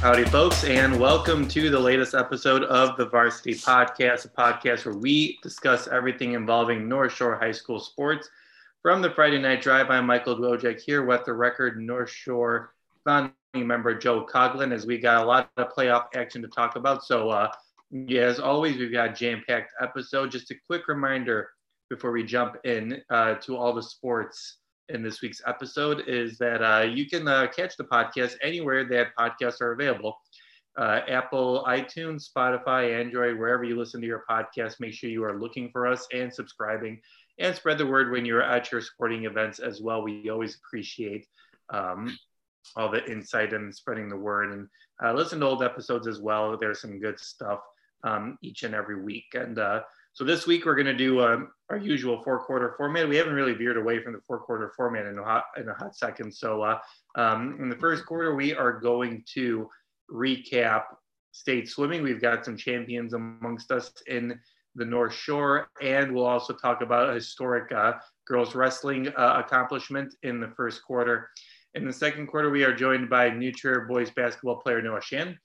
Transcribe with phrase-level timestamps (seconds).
[0.00, 4.94] Howdy, folks, and welcome to the latest episode of the Varsity Podcast, a podcast where
[4.94, 8.30] we discuss everything involving North Shore High School sports.
[8.80, 12.72] From the Friday Night Drive, I'm Michael Dwojek here with the record North Shore
[13.04, 17.04] founding member Joe Coughlin, as we got a lot of playoff action to talk about.
[17.04, 17.50] So, uh,
[17.90, 20.30] yeah, as always, we've got a jam-packed episode.
[20.30, 21.50] Just a quick reminder
[21.90, 26.62] before we jump in uh, to all the sports in this week's episode is that
[26.62, 30.18] uh, you can uh, catch the podcast anywhere that podcasts are available.
[30.78, 35.40] Uh, Apple, iTunes, Spotify, Android, wherever you listen to your podcast, make sure you are
[35.40, 37.00] looking for us and subscribing
[37.38, 40.02] and spread the word when you're at your sporting events as well.
[40.02, 41.26] We always appreciate
[41.70, 42.16] um,
[42.76, 44.68] all the insight and spreading the word and
[45.02, 46.56] uh, listen to old episodes as well.
[46.56, 47.60] There's some good stuff
[48.04, 49.26] um, each and every week.
[49.34, 49.80] And uh,
[50.20, 53.08] so this week we're going to do um, our usual four quarter format.
[53.08, 55.72] We haven't really veered away from the four quarter format in a hot, in a
[55.72, 56.30] hot second.
[56.30, 56.78] So uh,
[57.14, 59.66] um, in the first quarter, we are going to
[60.12, 60.82] recap
[61.32, 62.02] state swimming.
[62.02, 64.38] We've got some champions amongst us in
[64.74, 67.94] the North Shore, and we'll also talk about a historic uh,
[68.26, 71.30] girls wrestling uh, accomplishment in the first quarter.
[71.72, 75.38] In the second quarter, we are joined by New Trier boys basketball player Noah Shannon.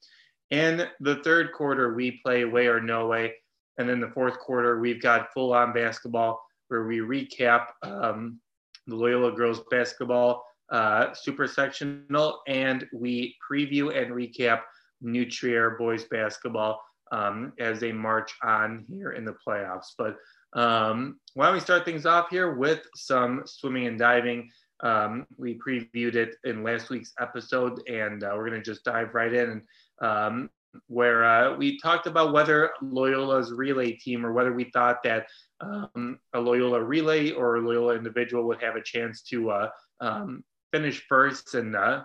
[0.50, 3.36] In the third quarter, we play Way or No Way.
[3.78, 8.40] And then the fourth quarter, we've got full on basketball where we recap um,
[8.86, 14.62] the Loyola girls basketball uh, super sectional and we preview and recap
[15.00, 16.82] New Trier boys basketball
[17.12, 19.92] um, as they march on here in the playoffs.
[19.96, 20.16] But
[20.54, 24.50] um, why don't we start things off here with some swimming and diving?
[24.80, 29.14] Um, we previewed it in last week's episode, and uh, we're going to just dive
[29.14, 29.50] right in.
[29.50, 30.50] And um,
[30.88, 35.26] where uh, we talked about whether Loyola's relay team or whether we thought that
[35.60, 39.68] um, a Loyola relay or a Loyola individual would have a chance to uh,
[40.00, 42.02] um, finish first and uh,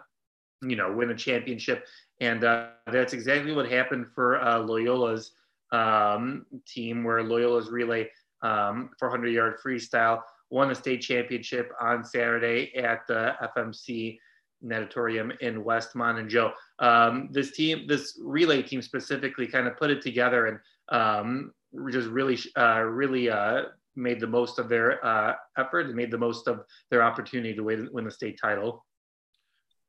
[0.61, 1.85] you know win a championship.
[2.19, 5.31] And uh, that's exactly what happened for uh, Loyola's
[5.71, 8.09] um, team, where Loyola's relay
[8.41, 14.19] 400 um, yard freestyle won a state championship on Saturday at the FMC
[14.61, 16.19] natatorium in Westmont.
[16.19, 20.59] And Joe, um, this team, this relay team specifically, kind of put it together and
[20.89, 21.51] um,
[21.89, 23.63] just really, uh, really uh,
[23.95, 27.63] made the most of their uh, effort and made the most of their opportunity to
[27.63, 28.85] win, win the state title.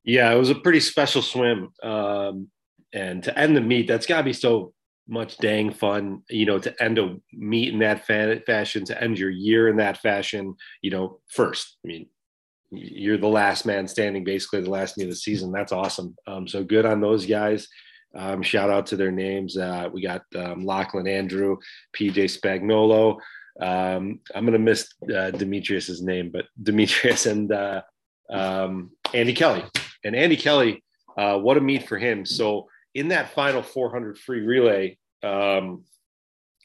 [0.04, 1.70] Yeah, it was a pretty special swim.
[1.82, 2.48] Um,
[2.92, 4.74] and to end the meet, that's got to be so
[5.08, 9.18] much dang fun, you know, to end a meet in that fa- fashion, to end
[9.18, 11.78] your year in that fashion, you know, first.
[11.84, 12.06] I mean,
[12.72, 15.52] you're the last man standing, basically the last meet of the season.
[15.52, 16.16] That's awesome.
[16.26, 17.68] Um, so good on those guys.
[18.14, 19.56] Um, shout out to their names.
[19.56, 21.56] Uh, we got um, Lachlan Andrew,
[21.96, 23.18] PJ Spagnolo.
[23.60, 27.82] Um, I'm going to miss uh, Demetrius's name, but Demetrius and uh,
[28.30, 29.64] um, Andy Kelly.
[30.04, 30.82] And Andy Kelly,
[31.16, 32.26] uh, what a meet for him.
[32.26, 35.84] So in that final 400 free relay, um,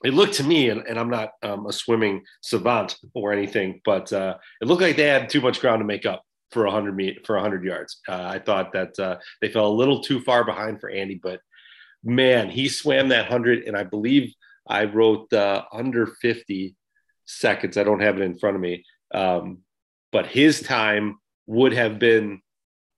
[0.04, 4.12] it looked to me, and, and I'm not um, a swimming savant or anything, but
[4.14, 7.26] uh, it looked like they had too much ground to make up for 100 meet
[7.26, 8.00] for 100 yards.
[8.08, 11.40] Uh, I thought that uh, they fell a little too far behind for Andy, but
[12.04, 14.34] man, he swam that 100, and I believe
[14.68, 16.76] I wrote uh, under 50
[17.26, 17.78] seconds.
[17.78, 18.84] I don't have it in front of me,
[19.14, 19.60] um,
[20.12, 22.42] but his time would have been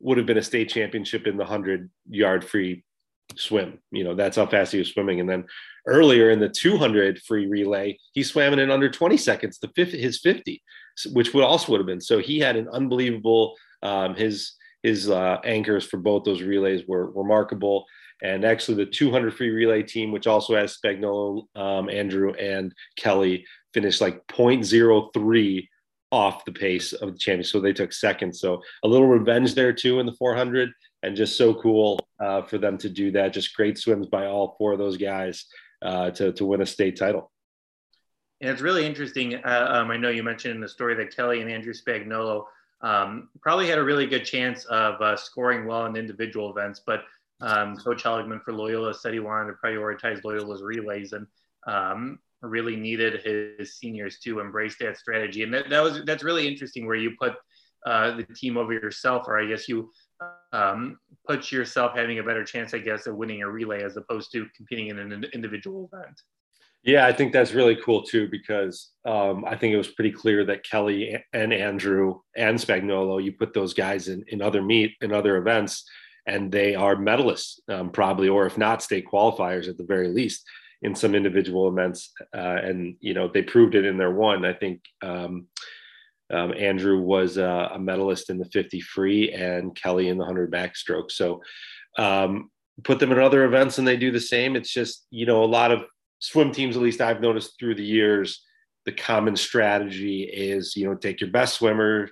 [0.01, 2.83] would have been a state championship in the 100 yard free
[3.35, 3.79] swim.
[3.91, 5.19] You know, that's how fast he was swimming.
[5.19, 5.45] And then
[5.87, 10.19] earlier in the 200 free relay, he swam in under 20 seconds, the 50, his
[10.19, 10.61] 50,
[11.13, 12.01] which would also would have been.
[12.01, 14.53] So he had an unbelievable, um, his,
[14.83, 17.85] his uh, anchors for both those relays were remarkable.
[18.21, 23.45] And actually, the 200 free relay team, which also has Spagnolo, um, Andrew, and Kelly,
[23.73, 25.67] finished like 0.03
[26.11, 27.43] off the pace of the champion.
[27.43, 28.33] So they took second.
[28.33, 30.69] So a little revenge there too in the 400
[31.03, 33.33] and just so cool uh, for them to do that.
[33.33, 35.45] Just great swims by all four of those guys
[35.81, 37.31] uh, to, to win a state title.
[38.41, 39.35] And it's really interesting.
[39.35, 42.45] Uh, um, I know you mentioned in the story that Kelly and Andrew Spagnolo
[42.81, 47.03] um, probably had a really good chance of uh, scoring well in individual events, but
[47.41, 51.27] um, Coach Heligman for Loyola said he wanted to prioritize Loyola's relays and
[51.67, 55.43] um, really needed his seniors to embrace that strategy.
[55.43, 57.33] And that, that was that's really interesting where you put
[57.85, 59.91] uh, the team over yourself, or I guess you
[60.51, 64.31] um, puts yourself having a better chance, I guess, of winning a relay as opposed
[64.33, 66.21] to competing in an individual event.
[66.83, 70.45] Yeah, I think that's really cool too because um, I think it was pretty clear
[70.45, 75.11] that Kelly and Andrew and Spagnolo, you put those guys in, in other meet in
[75.11, 75.83] other events,
[76.25, 80.45] and they are medalists um, probably, or if not, state qualifiers at the very least
[80.81, 82.13] in some individual events.
[82.33, 84.45] Uh, and you know they proved it in their one.
[84.45, 85.47] I think um,
[86.31, 90.51] um, Andrew was uh, a medalist in the 50 free and Kelly in the 100
[90.51, 91.11] backstroke.
[91.11, 91.41] So
[91.97, 92.51] um,
[92.83, 94.55] put them in other events and they do the same.
[94.55, 95.83] It's just, you know, a lot of
[96.19, 98.43] swim teams, at least I've noticed through the years,
[98.85, 102.09] the common strategy is, you know, take your best swimmer.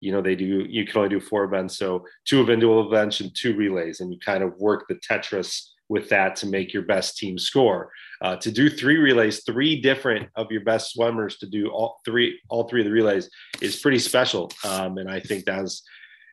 [0.00, 1.78] You know, they do, you can only do four events.
[1.78, 6.08] So two individual events and two relays, and you kind of work the Tetris with
[6.08, 7.90] that to make your best team score.
[8.22, 12.38] Uh, to do three relays, three different of your best swimmers to do all three,
[12.50, 13.30] all three of the relays
[13.62, 14.50] is pretty special.
[14.62, 15.82] Um, and I think that's,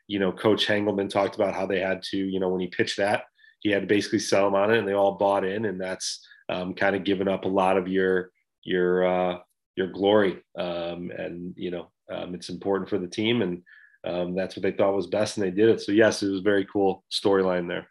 [0.07, 2.97] you know, Coach Hengelman talked about how they had to, you know, when he pitched
[2.97, 3.23] that,
[3.59, 6.25] he had to basically sell them on it, and they all bought in, and that's
[6.49, 8.31] um, kind of given up a lot of your
[8.63, 9.37] your uh,
[9.75, 10.43] your glory.
[10.57, 13.63] Um, and you know, um, it's important for the team, and
[14.05, 15.81] um, that's what they thought was best, and they did it.
[15.81, 17.87] So yes, it was very cool storyline there.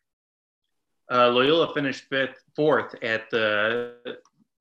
[1.11, 3.94] Uh, Loyola finished fifth, fourth at the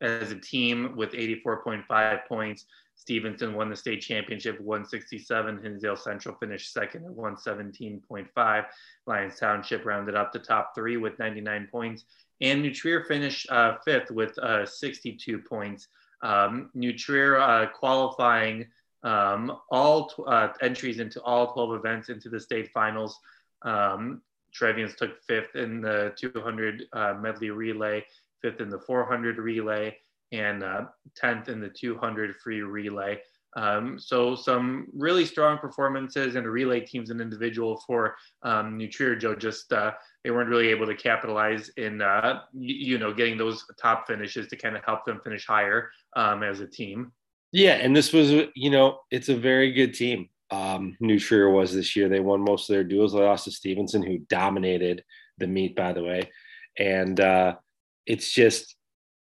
[0.01, 2.65] as a team with 84.5 points.
[2.95, 5.63] Stevenson won the state championship 167.
[5.63, 8.65] Hinsdale Central finished second at 117.5.
[9.05, 12.05] Lyons Township rounded up the top three with 99 points.
[12.41, 15.87] And New Trier finished uh, fifth with uh, 62 points.
[16.21, 18.67] Um, New Trier uh, qualifying
[19.03, 23.19] um, all uh, entries into all 12 events into the state finals.
[23.61, 24.21] Um,
[24.59, 28.05] Trevians took fifth in the 200 uh, medley relay,
[28.41, 29.95] fifth in the 400 relay,
[30.31, 30.85] and uh,
[31.21, 33.19] 10th in the 200 free relay.
[33.57, 39.35] Um, so some really strong performances and relay teams and individual for um, Joe.
[39.35, 39.91] Just uh,
[40.23, 44.57] they weren't really able to capitalize in uh, you, know getting those top finishes to
[44.57, 47.13] kind of help them finish higher um, as a team.
[47.53, 50.27] Yeah, and this was you know it's a very good team.
[50.51, 52.07] Um, New Trier was this year.
[52.07, 53.13] They won most of their duels.
[53.13, 55.03] They lost to Stevenson, who dominated
[55.37, 56.29] the meet, by the way.
[56.77, 57.55] And uh,
[58.05, 58.75] it's just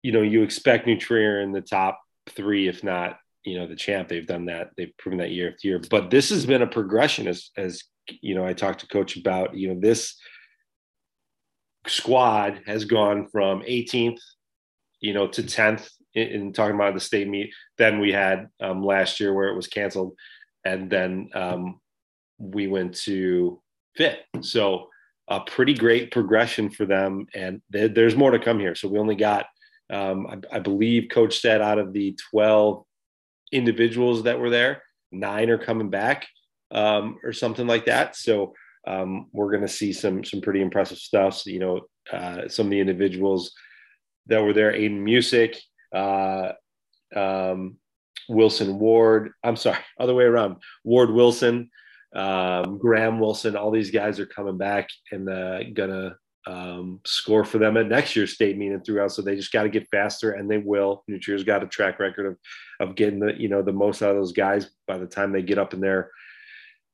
[0.03, 1.99] you know, you expect New Trier in the top
[2.29, 4.09] three, if not, you know, the champ.
[4.09, 4.71] They've done that.
[4.77, 5.81] They've proven that year after year.
[5.89, 7.81] But this has been a progression as, as
[8.21, 10.15] you know, I talked to coach about, you know, this
[11.87, 14.19] squad has gone from 18th,
[14.99, 17.53] you know, to 10th in, in talking about the state meet.
[17.77, 20.15] Then we had um, last year where it was canceled.
[20.65, 21.79] And then um,
[22.37, 23.61] we went to
[23.95, 24.19] fifth.
[24.41, 24.87] So
[25.27, 27.27] a pretty great progression for them.
[27.33, 28.75] And there's more to come here.
[28.75, 29.45] So we only got
[29.89, 32.83] um, I, I, believe Coach said out of the 12
[33.51, 34.81] individuals that were there,
[35.11, 36.25] nine are coming back
[36.71, 38.15] um, or something like that.
[38.15, 38.53] So
[38.87, 41.35] um, we're going to see some some pretty impressive stuff.
[41.35, 41.81] So, you know,
[42.11, 43.53] uh, some of the individuals
[44.27, 45.61] that were there, Aiden Music,
[45.93, 46.53] uh,
[47.15, 47.77] um,
[48.29, 49.31] Wilson Ward.
[49.43, 50.57] I'm sorry, other way around.
[50.83, 51.69] Ward Wilson,
[52.15, 53.55] um, Graham Wilson.
[53.55, 56.15] All these guys are coming back and uh, gonna
[56.45, 59.11] um, score for them at next year's state meet and throughout.
[59.11, 61.03] So they just got to get faster, and they will.
[61.07, 62.37] New Trier's got a track record of
[62.79, 65.41] of getting the you know the most out of those guys by the time they
[65.41, 66.11] get up in there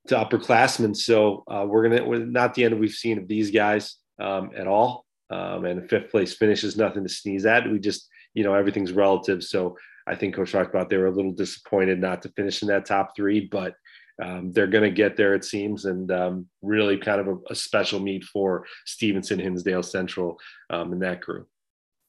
[0.07, 0.95] to upperclassmen.
[0.95, 4.67] So uh, we're gonna we're not the end we've seen of these guys um, at
[4.67, 5.05] all.
[5.31, 7.69] Um, and fifth place finish is nothing to sneeze at.
[7.69, 9.43] We just you know everything's relative.
[9.43, 9.77] So
[10.09, 12.85] I think Coach talked about they were a little disappointed not to finish in that
[12.85, 13.75] top three, but
[14.21, 17.55] um, they're going to get there, it seems, and um, really kind of a, a,
[17.55, 20.37] special meet for Stevenson, Hinsdale Central,
[20.69, 21.45] um, and that crew.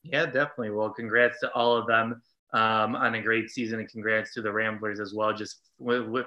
[0.02, 0.70] Yeah, definitely.
[0.70, 2.20] Well, congrats to all of them
[2.52, 5.61] um, on a great season, and congrats to the Ramblers as well, just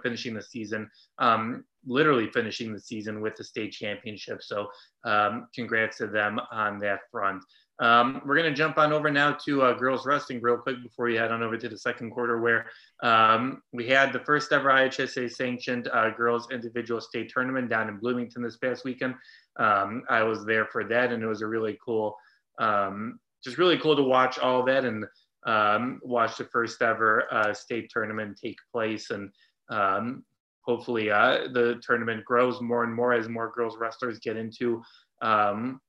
[0.04, 0.90] finishing the season,
[1.20, 4.42] um, literally finishing the season with the state championship.
[4.42, 4.68] So,
[5.04, 7.44] um, congrats to them on that front.
[7.80, 11.06] Um, we're going to jump on over now to uh, girls wrestling real quick before
[11.06, 12.68] we head on over to the second quarter, where
[13.02, 17.98] um, we had the first ever IHSA sanctioned uh, girls individual state tournament down in
[17.98, 19.16] Bloomington this past weekend.
[19.60, 22.16] Um, I was there for that, and it was a really cool,
[22.60, 25.06] um, just really cool to watch all that and
[25.46, 29.10] um, watch the first ever uh, state tournament take place.
[29.10, 29.32] And
[29.70, 30.24] um,
[30.62, 34.82] hopefully, uh, the tournament grows more and more as more girls wrestlers get into
[35.24, 35.82] um,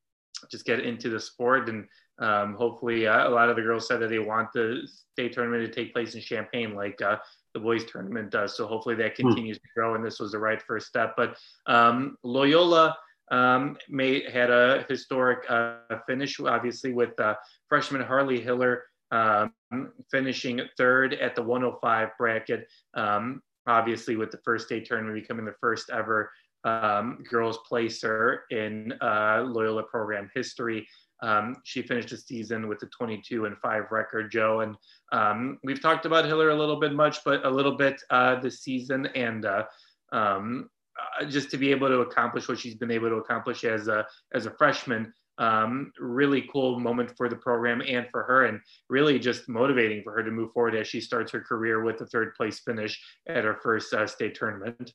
[0.50, 1.68] just get into the sport.
[1.68, 1.86] And
[2.18, 5.66] um, hopefully, uh, a lot of the girls said that they want the state tournament
[5.66, 7.16] to take place in Champaign, like uh,
[7.54, 8.56] the boys tournament does.
[8.56, 9.28] So hopefully that hmm.
[9.28, 11.14] continues to grow, and this was the right first step.
[11.16, 11.36] But
[11.66, 12.96] um, Loyola
[13.30, 15.76] um, may had a historic uh,
[16.06, 17.34] finish, obviously with uh,
[17.68, 19.52] freshman Harley Hiller um,
[20.10, 22.66] finishing third at the 105 bracket.
[22.94, 26.30] Um, obviously, with the first state tournament becoming the first ever
[26.64, 30.86] um, girls placer in uh, Loyola program history.
[31.22, 34.60] Um, she finished the season with a 22 and 5 record, Joe.
[34.60, 34.76] And
[35.12, 38.60] um, we've talked about Hiller a little bit much, but a little bit uh, this
[38.60, 39.06] season.
[39.14, 39.64] And uh,
[40.12, 40.68] um,
[41.20, 44.06] uh, just to be able to accomplish what she's been able to accomplish as a,
[44.34, 49.18] as a freshman, um, really cool moment for the program and for her, and really
[49.18, 52.34] just motivating for her to move forward as she starts her career with a third
[52.34, 54.92] place finish at her first uh, state tournament.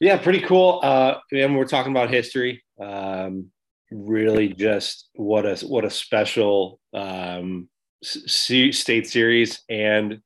[0.00, 0.80] Yeah, pretty cool.
[0.82, 2.64] Uh, and we're talking about history.
[2.82, 3.50] Um,
[3.92, 7.68] really just what a what a special um,
[8.02, 10.20] state series and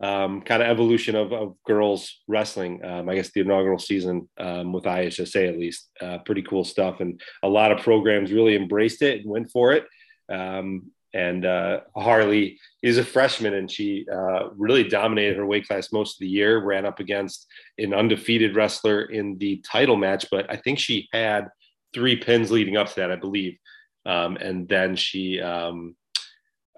[0.00, 2.82] um, kind of evolution of, of girls wrestling.
[2.84, 7.00] Um, I guess the inaugural season um, with IHSA at least, uh, pretty cool stuff,
[7.00, 9.84] and a lot of programs really embraced it and went for it.
[10.30, 15.92] Um, and uh, Harley is a freshman, and she uh, really dominated her weight class
[15.92, 16.62] most of the year.
[16.62, 17.46] Ran up against
[17.78, 21.48] an undefeated wrestler in the title match, but I think she had
[21.94, 23.56] three pins leading up to that, I believe.
[24.04, 25.96] Um, and then she, um,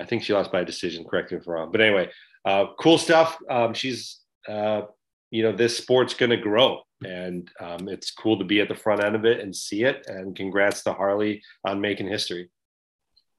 [0.01, 1.05] I think she lost by a decision.
[1.05, 2.11] Correct me if I'm wrong, but anyway,
[2.45, 3.37] uh, cool stuff.
[3.51, 4.83] Um, she's, uh,
[5.31, 8.75] you know, this sport's going to grow, and um, it's cool to be at the
[8.75, 10.07] front end of it and see it.
[10.07, 12.49] And congrats to Harley on making history.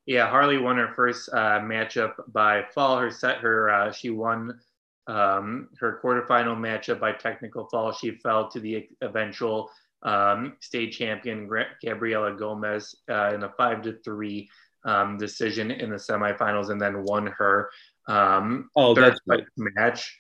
[0.06, 2.98] Yeah, Harley won her first uh, matchup by fall.
[2.98, 4.60] Her set, her uh, she won
[5.08, 7.92] um, her quarterfinal matchup by technical fall.
[7.92, 9.70] She fell to the eventual
[10.04, 11.50] um, state champion
[11.84, 14.50] Gabriela Gomez uh, in a five to three
[14.86, 17.70] um, decision in the semifinals, and then won her
[18.08, 19.72] um, oh, third place right.
[19.76, 20.20] match.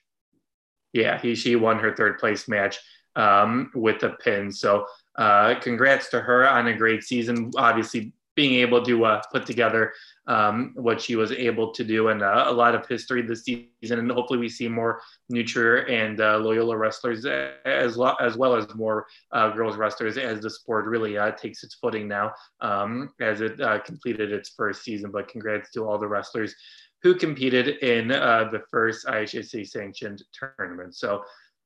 [0.93, 2.77] Yeah, he she won her third place match
[3.15, 4.51] um, with a pin.
[4.51, 4.85] So
[5.17, 7.51] uh, congrats to her on a great season.
[7.57, 9.93] Obviously, being able to uh, put together
[10.27, 13.99] um, what she was able to do and uh, a lot of history this season.
[13.99, 18.55] And hopefully we see more New Trier and uh, Loyola wrestlers as, lo- as well
[18.55, 23.11] as more uh, girls wrestlers as the sport really uh, takes its footing now um,
[23.19, 25.11] as it uh, completed its first season.
[25.11, 26.55] But congrats to all the wrestlers
[27.03, 30.95] who competed in the first IHSA sanctioned tournament.
[30.95, 31.23] So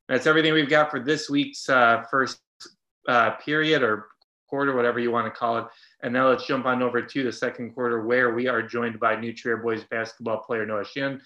[0.08, 2.40] that's everything we've got for this week's first
[3.44, 4.08] period or
[4.48, 5.66] quarter, whatever you want to call it.
[6.04, 9.16] And now let's jump on over to the second quarter where we are joined by
[9.16, 11.22] New Trier boys basketball player Noah Shannon.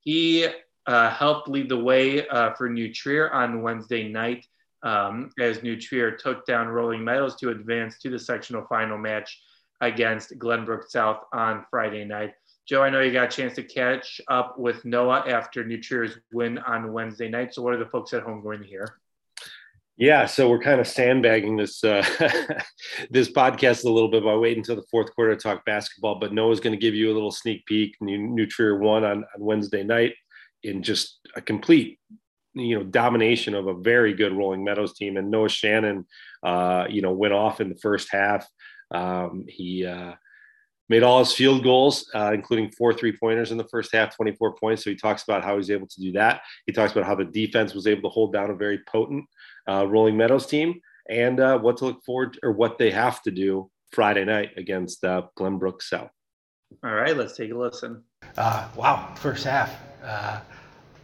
[0.00, 0.46] He
[0.86, 4.46] uh, helped lead the way uh, for Trier on Wednesday night
[4.82, 9.40] um, as Trier took down Rolling Meadows to advance to the sectional final match
[9.80, 12.34] against Glenbrook South on Friday night.
[12.66, 16.18] Joe, I know you got a chance to catch up with Noah after New Trier's
[16.32, 17.54] win on Wednesday night.
[17.54, 18.98] So, what are the folks at home going to hear?
[19.98, 22.04] Yeah, so we're kind of sandbagging this uh,
[23.10, 26.18] this podcast a little bit by waiting until the fourth quarter to talk basketball.
[26.20, 27.96] But Noah's going to give you a little sneak peek.
[28.02, 30.12] New, New Trier won on, on Wednesday night
[30.62, 31.98] in just a complete,
[32.52, 35.16] you know, domination of a very good Rolling Meadows team.
[35.16, 36.04] And Noah Shannon,
[36.42, 38.46] uh, you know, went off in the first half.
[38.90, 40.12] Um, he uh,
[40.90, 44.56] made all his field goals, uh, including four three pointers in the first half, 24
[44.56, 44.84] points.
[44.84, 46.42] So he talks about how he's able to do that.
[46.66, 49.24] He talks about how the defense was able to hold down a very potent
[49.68, 53.22] uh, Rolling Meadows team and uh, what to look forward to, or what they have
[53.22, 56.10] to do Friday night against uh, Glenbrook South.
[56.82, 58.02] All right, let's take a listen.
[58.36, 59.74] Uh, wow, first half.
[60.02, 60.40] Uh,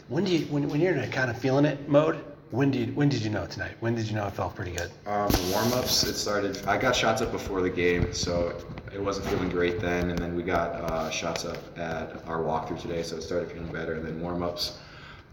[0.08, 2.22] when do you when, when you're in a kind of feeling it mode?
[2.50, 3.76] When did when did you know tonight?
[3.80, 4.90] When did you know it felt pretty good?
[5.06, 6.04] Um, warm ups.
[6.04, 6.60] It started.
[6.66, 8.54] I got shots up before the game, so
[8.92, 10.10] it wasn't feeling great then.
[10.10, 13.72] And then we got uh, shots up at our walkthrough today, so it started feeling
[13.72, 13.94] better.
[13.94, 14.78] And then warm ups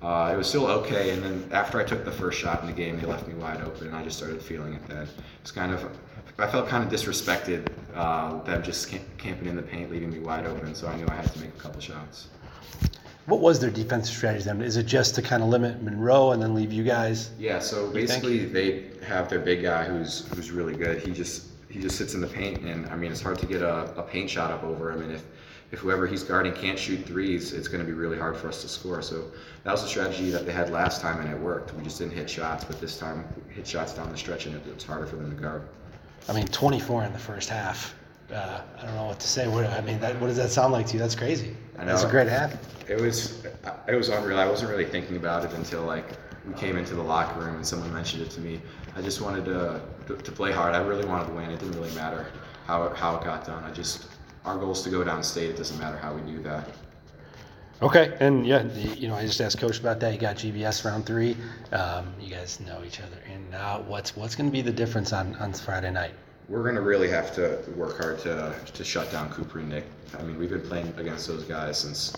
[0.02, 2.74] uh, it was still okay, and then after I took the first shot in the
[2.74, 5.08] game, they left me wide open, and I just started feeling it then.
[5.42, 5.90] It's kind of,
[6.38, 10.46] I felt kind of disrespected, uh, them just camping in the paint, leaving me wide
[10.46, 12.28] open, so I knew I had to make a couple shots.
[13.26, 14.62] What was their defensive strategy then?
[14.62, 17.30] Is it just to kind of limit Monroe and then leave you guys?
[17.38, 21.00] Yeah, so basically they have their big guy who's who's really good.
[21.00, 23.62] He just he just sits in the paint, and I mean it's hard to get
[23.62, 25.24] a, a paint shot up over him, and if
[25.72, 28.62] if whoever he's guarding can't shoot threes, it's going to be really hard for us
[28.64, 29.02] to score.
[29.02, 29.26] So
[29.64, 31.74] that was the strategy that they had last time, and it worked.
[31.76, 34.64] We just didn't hit shots, but this time hit shots down the stretch, and it,
[34.68, 35.64] it's harder for them to guard.
[36.28, 37.96] I mean, 24 in the first half.
[38.34, 39.48] Uh, I don't know what to say.
[39.48, 41.00] What, I mean, that, what does that sound like to you?
[41.00, 41.56] That's crazy.
[41.78, 41.94] I know.
[41.94, 42.58] It's a great half.
[42.90, 43.44] It was.
[43.88, 44.38] It was unreal.
[44.40, 46.06] I wasn't really thinking about it until like
[46.48, 48.62] we came into the locker room and someone mentioned it to me.
[48.96, 50.76] I just wanted to to, to play hard.
[50.76, 51.50] I really wanted to win.
[51.50, 52.28] It didn't really matter
[52.68, 53.64] how how it got done.
[53.64, 54.08] I just
[54.46, 55.50] our goal is to go downstate.
[55.50, 56.70] It doesn't matter how we do that.
[57.82, 60.14] Okay, and yeah, you know, I just asked Coach about that.
[60.14, 61.38] You got GBS round three.
[61.72, 65.14] Um, you guys know each other, and uh, what's what's going to be the difference
[65.14, 66.12] on on Friday night?
[66.50, 69.86] We're going to really have to work hard to to shut down Cooper and Nick.
[70.18, 72.14] I mean, we've been playing against those guys since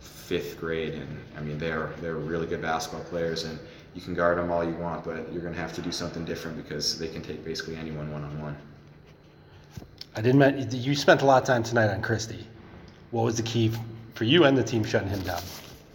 [0.00, 3.56] fifth grade, and I mean, they're they're really good basketball players, and
[3.94, 6.24] you can guard them all you want, but you're going to have to do something
[6.24, 8.56] different because they can take basically anyone one on one.
[10.16, 10.72] I didn't.
[10.72, 12.46] You spent a lot of time tonight on Christie.
[13.10, 13.72] What was the key
[14.14, 15.42] for you and the team shutting him down?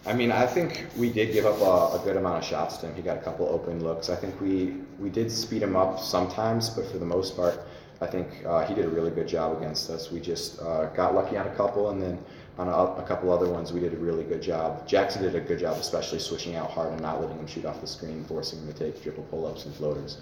[0.06, 2.86] I mean, I think we did give up a, a, good amount of shots to
[2.86, 2.94] him.
[2.94, 4.10] He got a couple open looks.
[4.10, 7.60] I think we we did speed him up sometimes, but for the most part,
[8.02, 10.10] I think uh, he did a really good job against us.
[10.10, 12.18] We just uh, got lucky on a couple, and then
[12.58, 14.86] on a, a, couple other ones, we did a really good job.
[14.86, 17.80] Jackson did a good job, especially switching out hard and not letting him shoot off
[17.80, 20.18] the screen, forcing him to take triple pull-ups and floaters.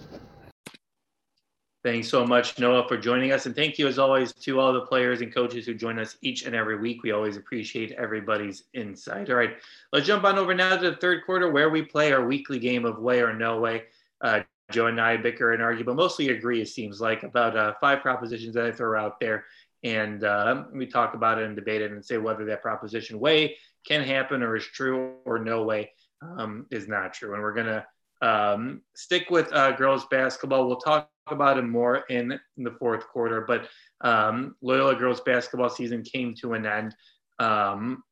[1.84, 3.46] Thanks so much, Noah, for joining us.
[3.46, 6.44] And thank you, as always, to all the players and coaches who join us each
[6.44, 7.02] and every week.
[7.02, 9.28] We always appreciate everybody's insight.
[9.30, 9.56] All right,
[9.92, 12.84] let's jump on over now to the third quarter where we play our weekly game
[12.84, 13.84] of way or no way.
[14.20, 17.74] Uh, Joe and I bicker and argue, but mostly agree, it seems like, about uh,
[17.80, 19.44] five propositions that I throw out there.
[19.82, 23.56] And uh, we talk about it and debate it and say whether that proposition way
[23.84, 25.90] can happen or is true or no way
[26.22, 27.34] um, is not true.
[27.34, 27.84] And we're going to
[28.22, 30.66] um, stick with uh, girls basketball.
[30.66, 33.68] We'll talk about it more in, in the fourth quarter, but
[34.00, 36.94] um, Loyola girls basketball season came to an end
[37.38, 38.02] um,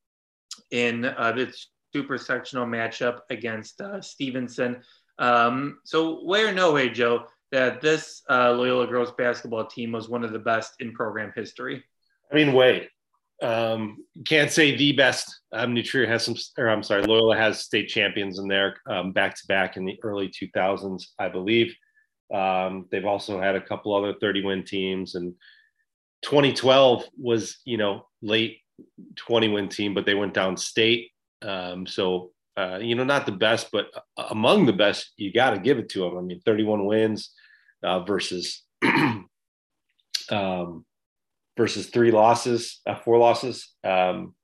[0.70, 1.54] in uh, the
[1.92, 4.82] super sectional matchup against uh, Stevenson.
[5.18, 10.08] Um, so, way or no way, Joe, that this uh, Loyola girls basketball team was
[10.08, 11.84] one of the best in program history?
[12.30, 12.88] I mean, way.
[13.42, 15.40] Um, can't say the best.
[15.52, 19.12] Um, New Trier has some, or I'm sorry, Loyola has state champions in there um
[19.12, 21.74] back to back in the early 2000s, I believe.
[22.32, 25.34] Um, they've also had a couple other 30 win teams, and
[26.22, 28.58] 2012 was, you know, late
[29.16, 31.10] 20 win team, but they went down state.
[31.42, 33.86] Um, so, uh, you know, not the best, but
[34.30, 36.18] among the best, you got to give it to them.
[36.18, 37.32] I mean, 31 wins
[37.82, 38.62] uh, versus
[40.30, 40.84] um,
[41.56, 43.68] versus three losses, uh, four losses.
[43.84, 44.34] Um,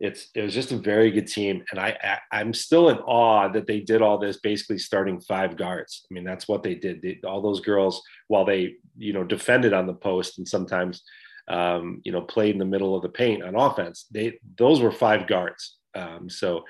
[0.00, 3.48] it's it was just a very good team, and I, I am still in awe
[3.48, 6.04] that they did all this basically starting five guards.
[6.10, 7.00] I mean, that's what they did.
[7.00, 11.02] They, all those girls, while they you know defended on the post and sometimes
[11.48, 14.92] um, you know played in the middle of the paint on offense, they those were
[14.92, 15.76] five guards.
[15.94, 16.64] Um, so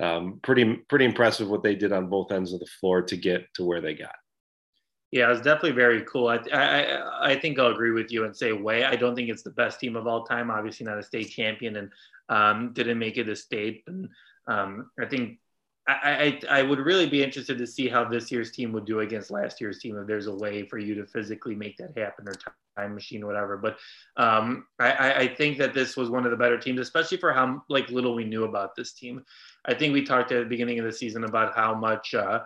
[0.00, 3.46] um, pretty pretty impressive what they did on both ends of the floor to get
[3.54, 4.14] to where they got.
[5.16, 6.28] Yeah, it's definitely very cool.
[6.28, 8.84] I, I I think I'll agree with you and say way.
[8.84, 10.50] I don't think it's the best team of all time.
[10.50, 11.90] Obviously, not a state champion, and
[12.28, 13.82] um, didn't make it a state.
[13.86, 14.10] And
[14.46, 15.38] um, I think
[15.88, 19.00] I, I, I would really be interested to see how this year's team would do
[19.00, 22.28] against last year's team if there's a way for you to physically make that happen
[22.28, 22.34] or
[22.76, 23.56] time machine or whatever.
[23.56, 23.78] But
[24.18, 27.62] um, I, I think that this was one of the better teams, especially for how
[27.70, 29.24] like little we knew about this team.
[29.64, 32.40] I think we talked at the beginning of the season about how much uh,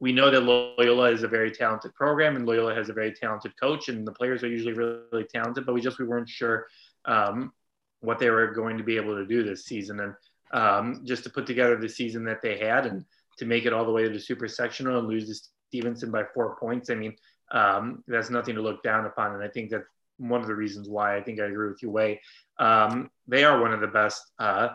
[0.00, 3.52] we know that Loyola is a very talented program and Loyola has a very talented
[3.60, 6.66] coach and the players are usually really, really talented, but we just we weren't sure
[7.04, 7.52] um,
[8.00, 10.00] what they were going to be able to do this season.
[10.00, 10.14] And
[10.52, 13.04] um, just to put together the season that they had and
[13.38, 16.24] to make it all the way to the super sectional and lose to Stevenson by
[16.34, 17.14] four points, I mean,
[17.52, 19.34] um, that's nothing to look down upon.
[19.34, 19.84] And I think that's
[20.16, 22.20] one of the reasons why I think I agree with you, Way.
[22.58, 24.70] Um, they are one of the best uh,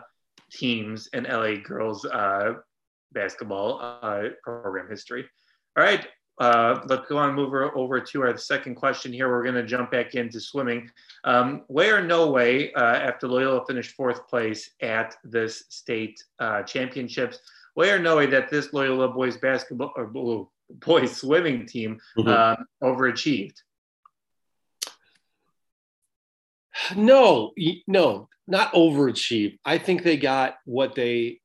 [0.52, 2.54] teams in LA girls uh,
[3.16, 5.24] basketball uh, program history.
[5.76, 6.06] All right,
[6.38, 9.28] uh, let's go on move over to our second question here.
[9.30, 10.90] We're going to jump back into swimming.
[11.24, 16.62] Um, way or no way, uh, after Loyola finished fourth place at this state uh,
[16.62, 17.38] championships,
[17.74, 22.28] way or no way that this Loyola boys basketball or boys swimming team mm-hmm.
[22.28, 23.56] uh, overachieved?
[26.94, 27.52] No,
[27.86, 29.58] no, not overachieved.
[29.64, 31.40] I think they got what they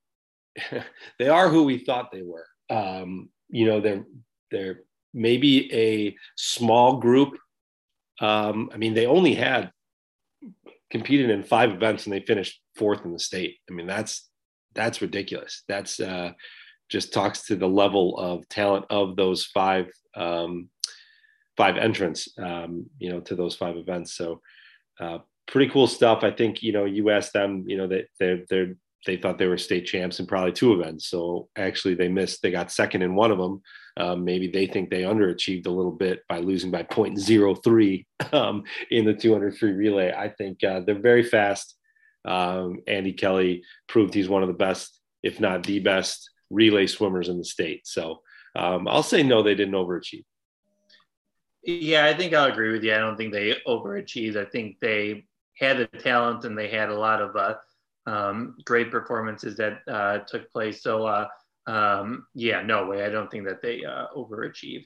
[1.19, 2.47] they are who we thought they were.
[2.69, 4.05] Um, you know, they're
[4.49, 4.81] they're
[5.13, 7.37] maybe a small group.
[8.19, 9.71] Um, I mean, they only had
[10.89, 13.57] competed in five events and they finished fourth in the state.
[13.69, 14.29] I mean, that's
[14.73, 15.63] that's ridiculous.
[15.67, 16.31] That's uh,
[16.89, 20.69] just talks to the level of talent of those five um,
[21.57, 22.29] five entrants.
[22.37, 24.13] Um, you know, to those five events.
[24.15, 24.41] So.
[24.99, 26.23] Uh, pretty cool stuff.
[26.23, 29.47] I think you know you asked them, you know, that they're they're they thought they
[29.47, 31.07] were state champs in probably two events.
[31.07, 32.41] So actually, they missed.
[32.41, 33.61] They got second in one of them.
[33.97, 39.05] Um, maybe they think they underachieved a little bit by losing by 0.03 um, in
[39.05, 40.13] the 200 free relay.
[40.13, 41.75] I think uh, they're very fast.
[42.23, 47.29] Um, Andy Kelly proved he's one of the best, if not the best, relay swimmers
[47.29, 47.87] in the state.
[47.87, 48.21] So
[48.55, 50.25] um, I'll say no, they didn't overachieve.
[51.63, 52.93] Yeah, I think I'll agree with you.
[52.93, 54.35] I don't think they overachieved.
[54.35, 55.25] I think they
[55.57, 57.55] had the talent and they had a lot of uh,
[58.05, 60.81] um, great performances that uh, took place.
[60.83, 61.27] So, uh,
[61.67, 63.05] um, yeah, no way.
[63.05, 64.85] I don't think that they uh, overachieved.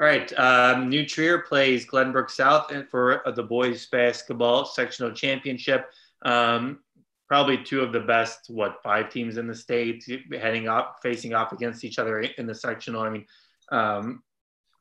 [0.00, 0.32] All right.
[0.38, 5.86] Um, New Trier plays Glenbrook South for the boys basketball sectional championship.
[6.24, 6.80] Um,
[7.28, 11.52] probably two of the best, what, five teams in the state heading up, facing off
[11.52, 13.02] against each other in the sectional.
[13.02, 13.26] I mean,
[13.70, 14.22] um,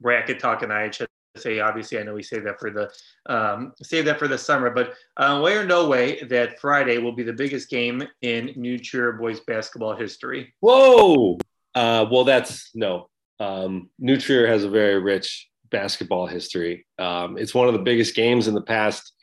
[0.02, 2.90] bracket talk and IHS say obviously i know we save that for the
[3.32, 7.14] um, save that for the summer but uh, way or no way that friday will
[7.14, 10.54] be the biggest game in new trier boys basketball history.
[10.60, 11.38] Whoa!
[11.76, 13.10] Uh, well that's no.
[13.40, 16.86] Um, new trier has a very rich basketball history.
[17.00, 19.14] Um, it's one of the biggest games in the past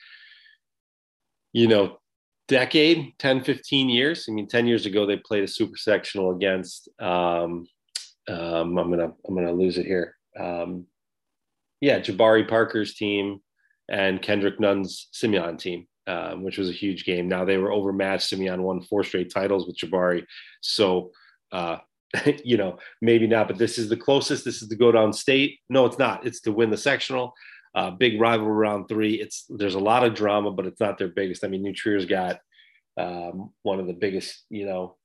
[1.52, 1.98] you know
[2.46, 4.26] decade 10 15 years.
[4.28, 7.66] I mean 10 years ago they played a super sectional against um,
[8.28, 10.14] um, i'm gonna i'm gonna lose it here.
[10.38, 10.86] Um,
[11.80, 13.40] yeah, Jabari Parker's team
[13.88, 17.28] and Kendrick Nunn's Simeon team, um, which was a huge game.
[17.28, 18.28] Now they were overmatched.
[18.28, 20.24] Simeon won four straight titles with Jabari.
[20.60, 21.12] So,
[21.52, 21.78] uh,
[22.44, 24.44] you know, maybe not, but this is the closest.
[24.44, 25.58] This is to go down state.
[25.68, 26.26] No, it's not.
[26.26, 27.34] It's to win the sectional.
[27.74, 29.14] Uh, big rival round three.
[29.14, 31.44] It's there's a lot of drama, but it's not their biggest.
[31.44, 32.40] I mean, New Trier's got
[32.96, 34.44] um, one of the biggest.
[34.48, 34.96] You know,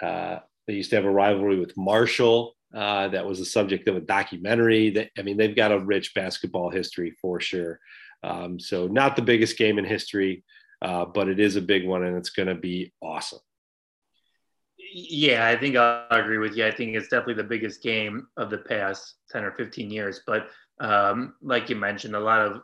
[0.00, 2.54] uh, they used to have a rivalry with Marshall.
[2.76, 4.90] Uh, that was the subject of a documentary.
[4.90, 7.80] That I mean, they've got a rich basketball history for sure.
[8.22, 10.44] Um, so not the biggest game in history,
[10.82, 13.38] uh, but it is a big one, and it's going to be awesome.
[14.92, 16.66] Yeah, I think I'll agree with you.
[16.66, 20.20] I think it's definitely the biggest game of the past 10 or 15 years.
[20.26, 22.60] But um, like you mentioned, a lot of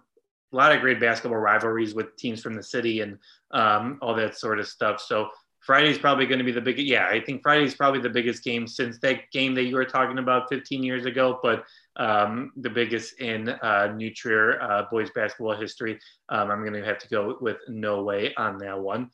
[0.53, 3.19] a lot of great basketball rivalries with teams from the city and
[3.53, 5.01] um, all that sort of stuff.
[5.01, 5.31] So
[5.63, 6.87] Friday's probably going to be the biggest.
[6.87, 10.19] Yeah, I think Friday's probably the biggest game since that game that you were talking
[10.19, 11.65] about 15 years ago, but
[11.97, 16.01] um, the biggest in uh, uh, boys basketball history.
[16.29, 19.11] Um, I'm going to have to go with no way on that one.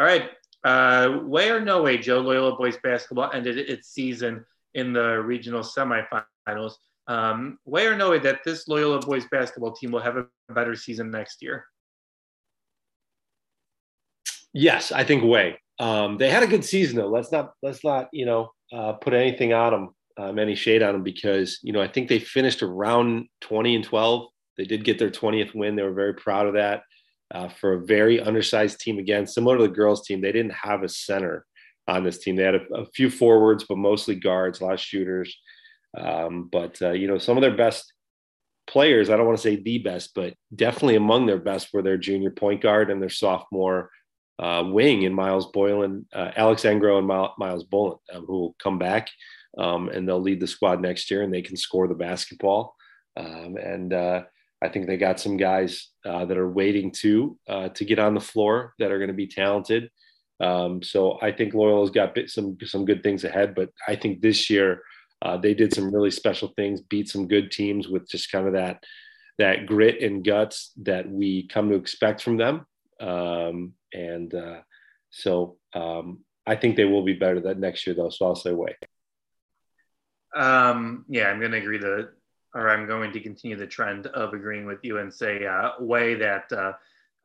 [0.00, 0.30] All right,
[0.64, 5.62] uh, way or no way, Joe Loyola boys basketball ended its season in the regional
[5.62, 6.74] semifinals.
[7.08, 10.74] Um, way or no way that this Loyola boys basketball team will have a better
[10.74, 11.66] season next year?
[14.54, 15.58] Yes, I think way.
[15.78, 17.08] Um, they had a good season though.
[17.08, 20.92] Let's not let's not you know uh, put anything on them, um, any shade on
[20.92, 24.28] them because you know I think they finished around 20 and 12.
[24.58, 25.76] They did get their 20th win.
[25.76, 26.82] They were very proud of that.
[27.34, 30.82] Uh, for a very undersized team again, similar to the girls' team, they didn't have
[30.82, 31.46] a center
[31.88, 32.36] on this team.
[32.36, 35.34] They had a, a few forwards, but mostly guards, a lot of shooters.
[35.98, 37.92] Um, but uh, you know, some of their best
[38.66, 41.98] players, I don't want to say the best, but definitely among their best were their
[41.98, 43.90] junior point guard and their sophomore
[44.42, 47.06] uh, wing in Miles Boylan, uh, Alex Engro and
[47.38, 49.08] Miles Boylan, um, who will come back
[49.56, 52.74] um, and they'll lead the squad next year and they can score the basketball.
[53.16, 54.22] Um, and uh,
[54.62, 58.14] I think they got some guys uh, that are waiting to uh, to get on
[58.14, 59.90] the floor that are going to be talented.
[60.40, 64.50] Um, so I think Loyola's got some some good things ahead, but I think this
[64.50, 64.82] year
[65.20, 68.54] uh, they did some really special things, beat some good teams with just kind of
[68.54, 68.82] that
[69.38, 72.66] that grit and guts that we come to expect from them.
[73.00, 74.60] Um, and uh,
[75.10, 78.10] so um, I think they will be better that next year, though.
[78.10, 78.76] So I'll say way.
[80.34, 82.10] Um, yeah, I'm going to agree that,
[82.54, 86.14] or I'm going to continue the trend of agreeing with you and say uh, way
[86.14, 86.72] that uh,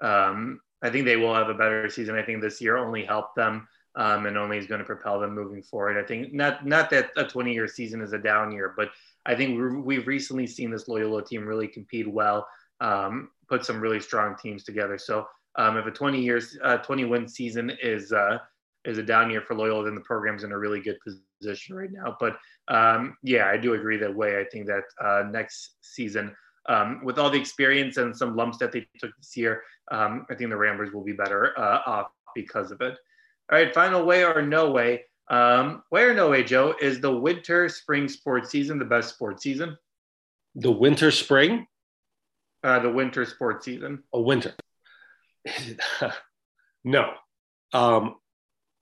[0.06, 2.16] um, I think they will have a better season.
[2.16, 5.34] I think this year only helped them um, and only is going to propel them
[5.34, 5.98] moving forward.
[5.98, 8.90] I think not not that a 20 year season is a down year, but
[9.26, 12.48] I think we've recently seen this Loyola team really compete well,
[12.80, 14.98] um, put some really strong teams together.
[14.98, 15.28] So
[15.58, 18.38] um, if a 20 years uh, 20 win season is uh,
[18.86, 20.98] is a down year for Loyola, then the program's in a really good
[21.42, 22.16] position right now.
[22.20, 24.40] But um, yeah, I do agree that way.
[24.40, 26.36] I think that uh, next season.
[26.70, 30.36] Um, with all the experience and some lumps that they took this year, um, I
[30.36, 32.98] think the Ramblers will be better uh, off because of it.
[33.50, 35.06] All right, final way or no way.
[35.30, 39.44] Um, way or no way, Joe, is the winter spring sports season the best sports
[39.44, 39.78] season?
[40.56, 41.68] The winter spring?
[42.64, 44.04] Uh, the winter sports season.
[44.14, 44.54] A winter.
[46.84, 47.12] no.
[47.74, 48.16] Um,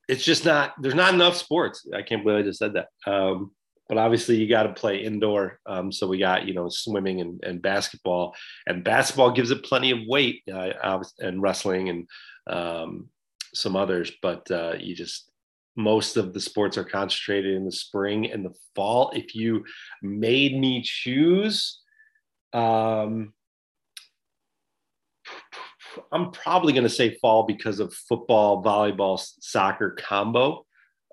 [0.08, 1.86] it's just not, there's not enough sports.
[1.93, 2.88] I can't believe I just said that.
[3.12, 3.51] Um,
[3.89, 5.60] but obviously you got to play indoor.
[5.65, 8.36] Um, so we got, you know, swimming and, and basketball
[8.67, 12.08] and basketball gives it plenty of weight uh, and wrestling and,
[12.47, 13.10] um,
[13.54, 15.32] some others, but uh, you just
[15.75, 19.12] most of the sports are concentrated in the spring and the fall.
[19.13, 19.65] If you
[20.01, 21.82] made me choose,
[22.54, 23.34] um,
[26.12, 30.66] I'm probably going to say fall because of football, volleyball, soccer combo.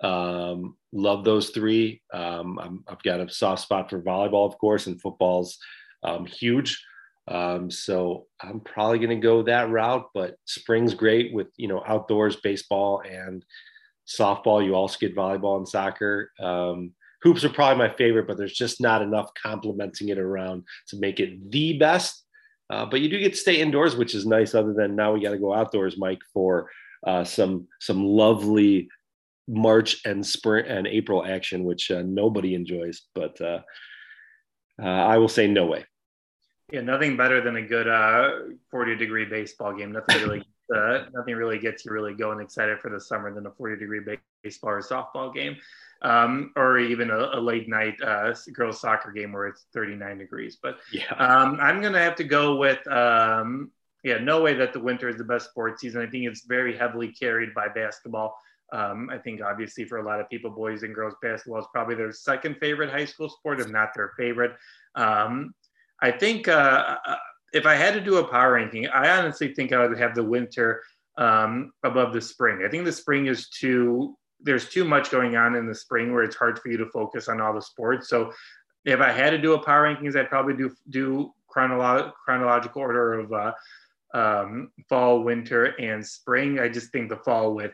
[0.03, 2.03] Um, love those three.
[2.12, 5.59] Um, i have got a soft spot for volleyball, of course, and football's
[6.03, 6.83] um, huge.
[7.29, 11.83] Um, so I'm probably going to go that route, but spring's great with, you know,
[11.87, 13.45] outdoors baseball and
[14.09, 14.64] softball.
[14.64, 16.33] You also get volleyball and soccer.
[16.40, 16.92] Um,
[17.23, 21.21] hoops are probably my favorite, but there's just not enough complementing it around to make
[21.21, 22.25] it the best.
[22.72, 24.54] Uh, but you do get to stay indoors, which is nice.
[24.54, 26.70] Other than now, we got to go outdoors, Mike, for
[27.06, 28.88] uh, some some lovely
[29.46, 33.02] March and spring and April action, which uh, nobody enjoys.
[33.14, 33.61] But uh,
[34.82, 35.85] uh, I will say no way.
[36.72, 38.30] Yeah, nothing better than a good uh,
[38.70, 39.92] 40 degree baseball game.
[39.92, 40.42] Nothing really,
[41.14, 44.00] nothing really gets you really going excited for the summer than a 40 degree
[44.42, 45.58] baseball or softball game,
[46.02, 50.58] um, or even a, a late night uh, girls soccer game where it's 39 degrees.
[50.62, 53.70] But yeah, um, I'm gonna have to go with um,
[54.04, 56.02] yeah, no way that the winter is the best sports season.
[56.02, 58.36] I think it's very heavily carried by basketball.
[58.72, 61.94] Um, I think obviously for a lot of people, boys and girls basketball is probably
[61.94, 64.52] their second favorite high school sport, if not their favorite.
[64.94, 65.54] Um,
[66.00, 67.16] I think uh, uh,
[67.52, 70.24] if I had to do a power ranking, I honestly think I would have the
[70.24, 70.82] winter
[71.18, 72.64] um, above the spring.
[72.64, 76.22] I think the spring is too there's too much going on in the spring where
[76.22, 78.09] it's hard for you to focus on all the sports.
[78.09, 78.33] So
[78.85, 83.20] if I had to do a power rankings, I'd probably do do chronolo- chronological order
[83.20, 83.52] of uh,
[84.14, 86.59] um, fall, winter, and spring.
[86.59, 87.72] I just think the fall with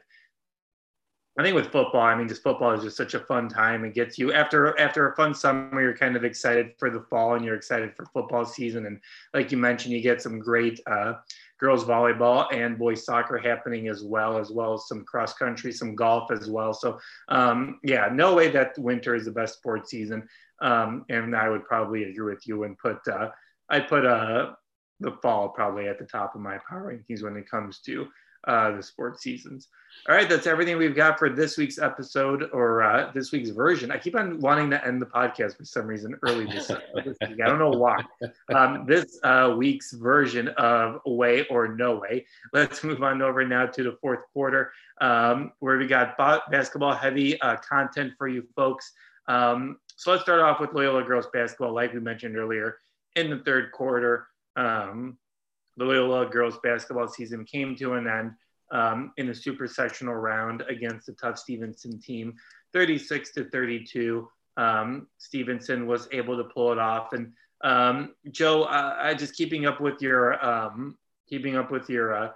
[1.39, 3.85] I think with football, I mean, just football is just such a fun time.
[3.85, 7.35] It gets you after after a fun summer, you're kind of excited for the fall
[7.35, 8.87] and you're excited for football season.
[8.87, 9.01] And
[9.33, 11.15] like you mentioned, you get some great uh,
[11.61, 15.95] girls volleyball and boys soccer happening as well, as well as some cross country, some
[15.95, 16.75] golf as well.
[16.75, 16.99] So
[17.29, 20.29] um, yeah, no way that winter is the best sports season.
[20.61, 23.31] Um, and I would probably agree with you and put uh,
[23.69, 24.55] I'd put uh,
[24.99, 28.09] the fall probably at the top of my power rankings when it comes to
[28.47, 29.69] uh, the sports seasons.
[30.09, 33.91] All right, that's everything we've got for this week's episode or uh, this week's version.
[33.91, 36.69] I keep on wanting to end the podcast for some reason early this,
[37.05, 37.41] this week.
[37.43, 38.03] I don't know why.
[38.55, 42.27] Um, this uh, week's version of Way or No Way.
[42.53, 46.17] Let's move on over now to the fourth quarter um, where we got
[46.51, 48.93] basketball heavy uh, content for you folks.
[49.27, 52.79] Um, so let's start off with Loyola girls basketball, like we mentioned earlier
[53.17, 54.29] in the third quarter.
[54.57, 55.19] Um,
[55.79, 58.33] the Loyola girls basketball season came to an end
[58.71, 62.35] um, in a super sectional round against the tough Stevenson team,
[62.73, 64.29] 36 to 32.
[64.57, 67.13] Um, Stevenson was able to pull it off.
[67.13, 72.15] And um, Joe, uh, I just keeping up with your um, keeping up with your
[72.15, 72.31] uh,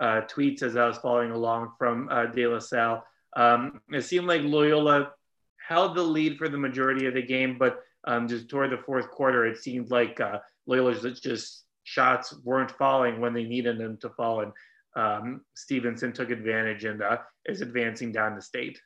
[0.00, 3.04] uh, tweets as I was following along from uh, De La Salle.
[3.34, 5.12] Um, it seemed like Loyola
[5.66, 9.10] held the lead for the majority of the game, but um, just toward the fourth
[9.10, 14.10] quarter, it seemed like uh, Loyola just shots weren't falling when they needed them to
[14.10, 14.42] fall.
[14.42, 14.52] And
[14.96, 18.78] um, Stevenson took advantage and uh, is advancing down the state.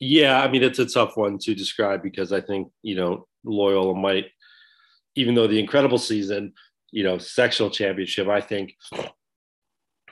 [0.00, 3.94] Yeah, I mean, it's a tough one to describe because I think, you know, Loyola
[3.94, 4.26] might,
[5.16, 6.52] even though the incredible season,
[6.92, 8.76] you know, sectional championship, I think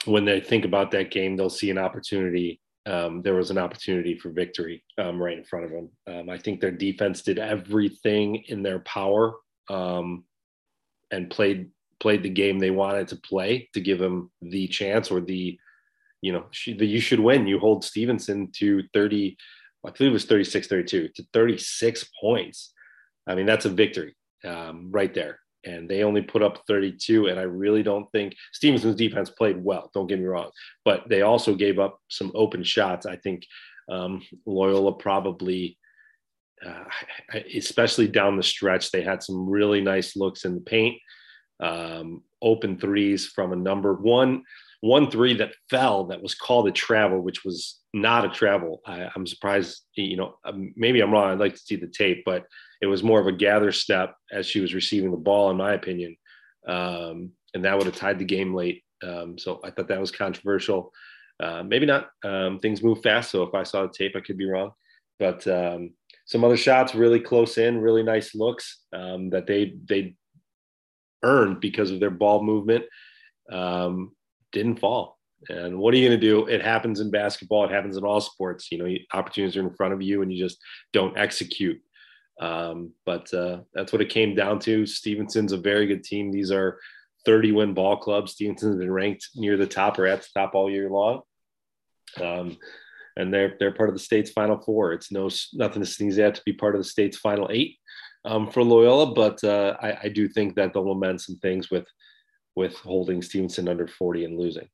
[0.07, 2.61] when they think about that game, they'll see an opportunity.
[2.85, 5.91] Um, there was an opportunity for victory um, right in front of them.
[6.09, 9.35] Um, I think their defense did everything in their power
[9.71, 10.25] um,
[11.13, 15.21] and played played the game they wanted to play to give them the chance or
[15.21, 15.59] the,
[16.23, 17.47] you know, the you should win.
[17.47, 19.37] You hold Stevenson to 30,
[19.85, 22.73] I believe it was 36, 32 to 36 points.
[23.27, 25.41] I mean, that's a victory um, right there.
[25.65, 27.27] And they only put up 32.
[27.27, 29.91] And I really don't think Stevenson's defense played well.
[29.95, 30.51] Don't get me wrong.
[30.85, 33.05] But they also gave up some open shots.
[33.05, 33.45] I think
[33.91, 35.77] um, Loyola probably
[36.65, 36.85] uh,
[37.55, 40.97] especially down the stretch, they had some really nice looks in the paint,
[41.61, 44.43] um, open threes from a number one,
[44.81, 48.81] one three that fell that was called a travel, which was not a travel.
[48.87, 51.31] I, am surprised, you know, um, maybe I'm wrong.
[51.31, 52.45] I'd like to see the tape, but
[52.83, 55.73] it was more of a gather step as she was receiving the ball, in my
[55.73, 56.17] opinion.
[56.69, 58.83] Um, and that would have tied the game late.
[59.03, 60.93] Um, so I thought that was controversial.
[61.41, 62.09] Uh, maybe not.
[62.25, 63.31] Um, things move fast.
[63.31, 64.73] So if I saw the tape, I could be wrong.
[65.19, 65.95] But um,
[66.27, 70.15] some other shots really close in, really nice looks um, that they they
[71.27, 72.85] earned because of their ball movement
[73.51, 74.13] um,
[74.53, 75.19] didn't fall.
[75.49, 76.47] And what are you going to do?
[76.47, 77.65] It happens in basketball.
[77.65, 78.73] It happens in all sports.
[78.73, 80.59] You know, opportunities are in front of you, and you just
[80.93, 81.81] don't execute.
[82.41, 84.87] Um, but uh, that's what it came down to.
[84.87, 86.31] Stevenson's a very good team.
[86.31, 86.79] These are
[87.25, 88.33] 30 win ball clubs.
[88.33, 91.23] Stevenson's been ranked near the top or at the top all year long.
[92.21, 92.57] Um,
[93.17, 94.93] and they're they're part of the state's final four.
[94.93, 97.79] It's no nothing to sneeze at to be part of the state's final eight
[98.27, 101.87] um, for Loyola, but uh, I, I, do think that they'll amend some things with
[102.55, 104.69] with holding Stevenson under forty and losing.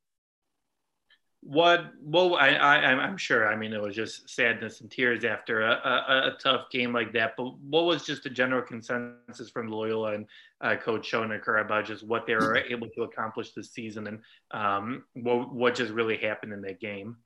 [1.43, 1.93] What?
[2.01, 3.49] Well, I, I I'm sure.
[3.49, 7.13] I mean, it was just sadness and tears after a, a, a tough game like
[7.15, 7.35] that.
[7.37, 10.27] But what was just the general consensus from Loyola and
[10.61, 14.21] uh, Coach Schoenecker about just what they were able to accomplish this season and
[14.53, 17.17] um, what what just really happened in that game?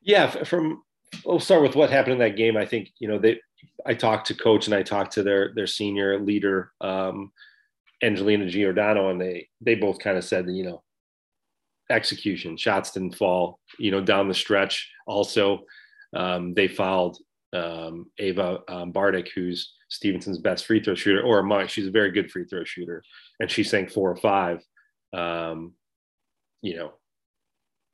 [0.00, 0.82] Yeah, from
[1.24, 2.56] we'll start with what happened in that game.
[2.56, 3.40] I think you know they.
[3.86, 7.32] I talked to coach and I talked to their their senior leader, um,
[8.02, 10.82] Angelina Giordano, and they they both kind of said that you know
[11.90, 13.60] execution shots didn't fall.
[13.78, 14.90] You know down the stretch.
[15.06, 15.64] Also,
[16.14, 17.18] um, they fouled
[17.52, 22.10] um, Ava um, Bardick, who's Stevenson's best free throw shooter, or among she's a very
[22.10, 23.02] good free throw shooter,
[23.40, 24.62] and she sank four or five.
[25.12, 25.72] Um,
[26.60, 26.92] you know,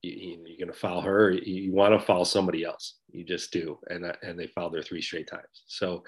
[0.04, 1.30] you, are going to foul her.
[1.30, 2.96] You, want to foul somebody else.
[3.10, 3.78] You just do.
[3.88, 5.64] And, and they fouled her three straight times.
[5.66, 6.04] So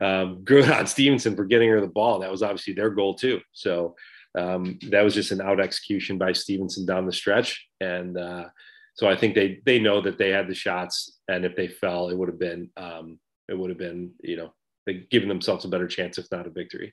[0.00, 2.20] um, good on Stevenson for getting her the ball.
[2.20, 3.40] That was obviously their goal too.
[3.52, 3.94] So
[4.38, 7.66] um, that was just an out execution by Stevenson down the stretch.
[7.80, 8.46] And uh,
[8.94, 12.08] so I think they, they know that they had the shots and if they fell,
[12.08, 13.18] it would have been, um,
[13.48, 14.52] it would have been, you know,
[14.86, 16.92] they given themselves a better chance, if not a victory.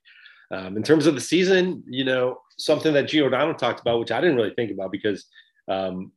[0.52, 4.20] Um, in terms of the season, you know, something that Giordano talked about, which I
[4.20, 5.26] didn't really think about because
[5.70, 6.12] um,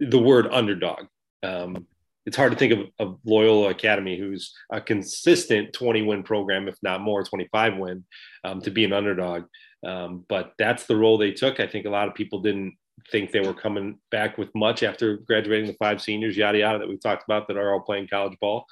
[0.00, 1.06] the word underdog.
[1.42, 1.86] Um,
[2.24, 7.00] it's hard to think of, Loyola Academy, who's a consistent 20 win program, if not
[7.00, 8.04] more, 25 win,
[8.44, 9.44] um, to be an underdog.
[9.86, 11.58] Um, but that's the role they took.
[11.58, 12.74] I think a lot of people didn't
[13.10, 16.88] think they were coming back with much after graduating the five seniors, yada yada, that
[16.88, 18.66] we talked about that are all playing college ball.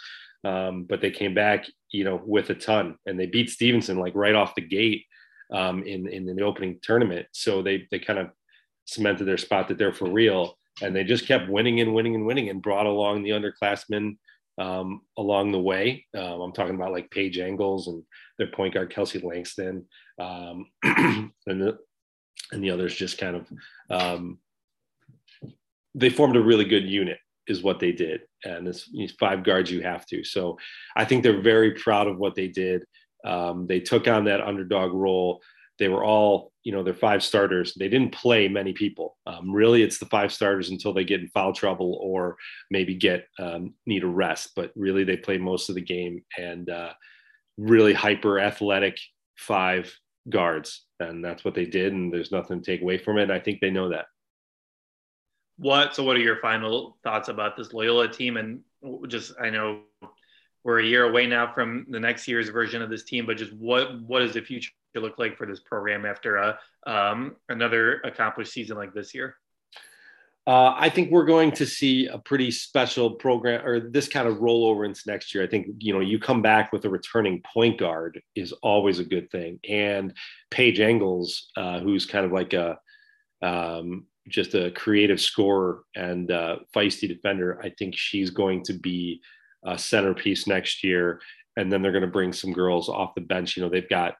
[0.44, 4.14] Um, but they came back, you know, with a ton, and they beat Stevenson like
[4.14, 5.04] right off the gate
[5.52, 7.26] um, in in the opening tournament.
[7.32, 8.30] So they they kind of
[8.86, 12.26] cemented their spot that they're for real, and they just kept winning and winning and
[12.26, 14.16] winning, and brought along the underclassmen
[14.58, 16.06] um, along the way.
[16.16, 18.02] Um, I'm talking about like Paige Engels and
[18.38, 19.84] their point guard Kelsey Langston,
[20.18, 21.78] um, and the
[22.52, 23.48] and the others just kind of
[23.90, 24.38] um,
[25.94, 27.18] they formed a really good unit
[27.48, 28.20] is what they did.
[28.44, 30.22] And it's these five guards you have to.
[30.24, 30.58] So
[30.96, 32.82] i think they're very proud of what they did.
[33.24, 35.40] Um, they took on that underdog role.
[35.78, 37.74] They were all you know they're five starters.
[37.74, 39.16] They didn't play many people.
[39.24, 42.36] Um, really it's the five starters until they get in foul trouble or
[42.72, 46.68] maybe get um, need a rest but really they play most of the game and
[46.68, 46.92] uh,
[47.56, 48.98] really hyper athletic
[49.36, 49.96] five
[50.28, 53.38] guards and that's what they did and there's nothing to take away from it i
[53.38, 54.06] think they know that.
[55.58, 58.60] What so what are your final thoughts about this loyola team and
[59.06, 59.82] just i know
[60.64, 63.52] we're a year away now from the next year's version of this team but just
[63.52, 68.52] what what is the future look like for this program after a um, another accomplished
[68.52, 69.36] season like this year
[70.46, 74.36] uh, I think we're going to see a pretty special program or this kind of
[74.36, 75.42] rollover into next year.
[75.42, 79.04] I think, you know, you come back with a returning point guard is always a
[79.04, 79.58] good thing.
[79.68, 80.14] And
[80.52, 82.78] Paige Engels, uh, who's kind of like a,
[83.42, 89.20] um, just a creative scorer and uh, feisty defender, I think she's going to be
[89.64, 91.20] a centerpiece next year.
[91.56, 93.56] And then they're going to bring some girls off the bench.
[93.56, 94.14] You know, they've got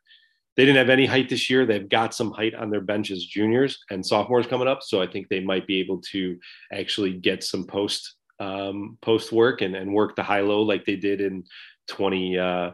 [0.56, 1.66] they didn't have any height this year.
[1.66, 4.82] They've got some height on their benches, juniors and sophomores coming up.
[4.82, 6.38] So I think they might be able to
[6.72, 10.96] actually get some post um, post work and, and work the high low like they
[10.96, 11.44] did in
[11.88, 12.70] 20, uh,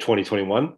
[0.00, 0.74] 2021.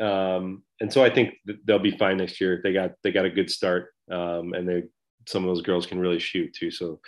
[0.00, 2.60] Um, and so I think they'll be fine next year.
[2.62, 4.84] They got they got a good start, um, and they
[5.26, 6.70] some of those girls can really shoot too.
[6.70, 7.00] So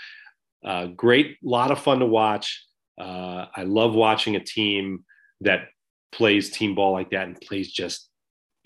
[0.65, 2.65] uh, great, lot of fun to watch.
[2.99, 5.05] Uh, I love watching a team
[5.43, 5.69] that
[6.11, 8.08] plays team ball like that and plays just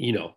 [0.03, 0.35] you know,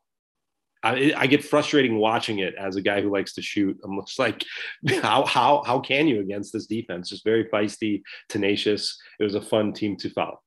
[0.84, 3.75] I, I, get frustrating watching it as a guy who likes to shoot.
[3.84, 4.45] I'm just like,
[5.01, 7.10] how how how can you against this defense?
[7.10, 8.95] Just very feisty, tenacious.
[9.19, 10.39] It was a fun team to follow.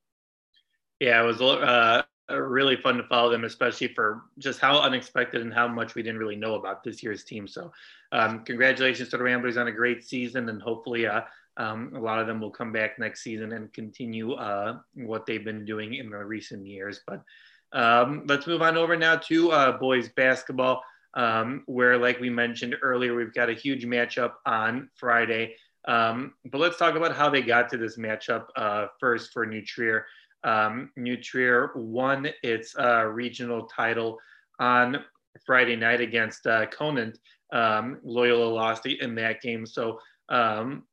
[1.01, 5.53] Yeah, it was uh, really fun to follow them, especially for just how unexpected and
[5.53, 7.49] how much we didn't really know about this year's team.
[7.49, 7.73] So,
[8.13, 11.23] um, congratulations to the Ramblers on a great season, and hopefully, uh,
[11.57, 15.45] um, a lot of them will come back next season and continue uh, what they've
[15.45, 17.01] been doing in the recent years.
[17.05, 17.25] But
[17.73, 20.83] um, let's move on over now to uh, boys basketball,
[21.15, 25.57] um, where, like we mentioned earlier, we've got a huge matchup on Friday.
[25.87, 29.65] Um, but let's talk about how they got to this matchup uh, first for New
[29.65, 30.07] Trier.
[30.45, 34.19] Um, New Trier won its uh, regional title
[34.59, 35.05] on
[35.47, 37.19] Friday night against uh, Conant.
[37.53, 40.85] Um, Loyola lost in that game, so um,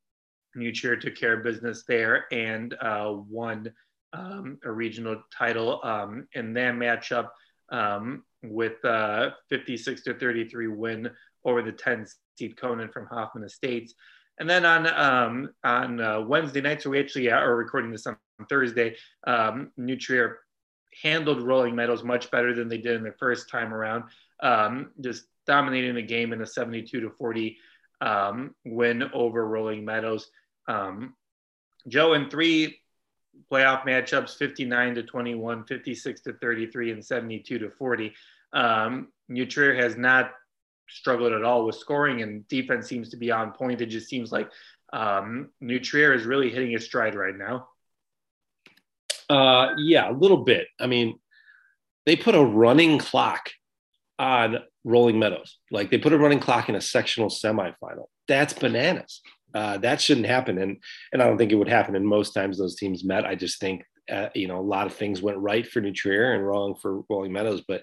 [0.55, 3.71] New Trier took care of business there and uh, won
[4.15, 7.29] um, a regional title um, in that matchup
[7.69, 11.09] um, with uh, 56 to 33 win
[11.43, 12.05] over the 10
[12.37, 13.93] seed Conant from Hoffman Estates.
[14.39, 18.17] And then on um, on uh, Wednesday night, so we actually are recording this on
[18.49, 18.95] Thursday.
[19.25, 20.39] Um, New Trier
[21.01, 24.03] handled Rolling Meadows much better than they did in their first time around,
[24.41, 27.57] um, just dominating the game in a 72 to 40
[28.01, 30.29] um, win over Rolling Meadows.
[30.67, 31.15] Um,
[31.87, 32.79] Joe, in three
[33.51, 38.13] playoff matchups 59 to 21, 56 to 33, and 72 to 40.
[38.53, 40.31] Um, New Trier has not
[40.89, 43.81] struggled at all with scoring, and defense seems to be on point.
[43.81, 44.49] It just seems like
[44.93, 47.67] um, New Trier is really hitting its stride right now.
[49.29, 50.67] Uh, yeah, a little bit.
[50.79, 51.19] I mean,
[52.05, 53.49] they put a running clock
[54.19, 55.57] on Rolling Meadows.
[55.71, 58.05] Like they put a running clock in a sectional semifinal.
[58.27, 59.21] That's bananas.
[59.55, 60.77] Uh, that shouldn't happen, and
[61.13, 61.95] and I don't think it would happen.
[61.95, 63.25] And most times those teams met.
[63.25, 66.33] I just think uh, you know a lot of things went right for New Trier
[66.33, 67.63] and wrong for Rolling Meadows.
[67.65, 67.81] But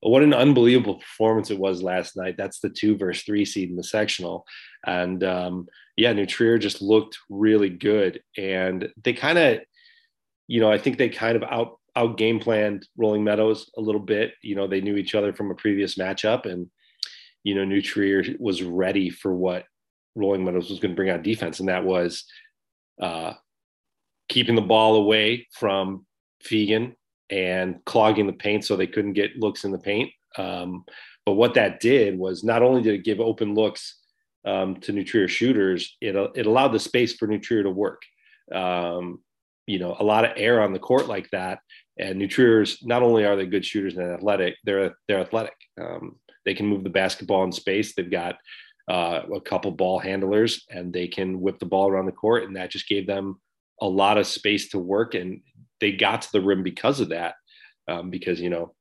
[0.00, 2.36] what an unbelievable performance it was last night.
[2.38, 4.46] That's the two versus three seed in the sectional,
[4.86, 5.66] and um,
[5.98, 9.60] yeah, New Trier just looked really good, and they kind of,
[10.48, 14.00] you know, I think they kind of out out game planned Rolling Meadows a little
[14.00, 14.32] bit.
[14.42, 16.70] You know, they knew each other from a previous matchup, and
[17.42, 19.66] you know, New Trier was ready for what
[20.14, 22.24] Rolling Meadows was going to bring on defense, and that was
[23.00, 23.32] uh,
[24.28, 26.06] keeping the ball away from
[26.44, 26.94] Fegan
[27.30, 30.10] and clogging the paint so they couldn't get looks in the paint.
[30.36, 30.84] Um,
[31.26, 34.00] but what that did was not only did it give open looks
[34.44, 38.02] um, to New Trier shooters, it, it allowed the space for New Trier to work.
[38.52, 39.20] Um,
[39.66, 41.60] you know, a lot of air on the court like that.
[41.98, 45.54] And New Triers, not only are they good shooters and athletic, they're they're athletic.
[45.80, 47.94] Um, they can move the basketball in space.
[47.94, 48.36] They've got
[48.88, 52.56] uh, a couple ball handlers, and they can whip the ball around the court, and
[52.56, 53.40] that just gave them
[53.80, 55.14] a lot of space to work.
[55.14, 55.40] And
[55.80, 57.34] they got to the rim because of that.
[57.88, 58.74] Um, because you know,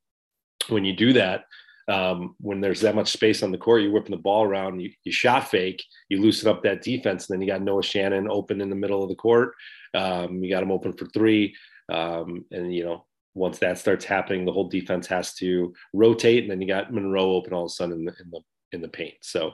[0.69, 1.45] when you do that,
[1.87, 4.91] um, when there's that much space on the court, you're whipping the ball around, you,
[5.03, 8.61] you, shot fake, you loosen up that defense, and then you got Noah Shannon open
[8.61, 9.53] in the middle of the court.
[9.93, 11.55] Um, you got him open for three.
[11.91, 16.43] Um, and, you know, once that starts happening, the whole defense has to rotate.
[16.43, 18.39] And then you got Monroe open all of a sudden in the, in the,
[18.71, 19.15] in the paint.
[19.21, 19.51] So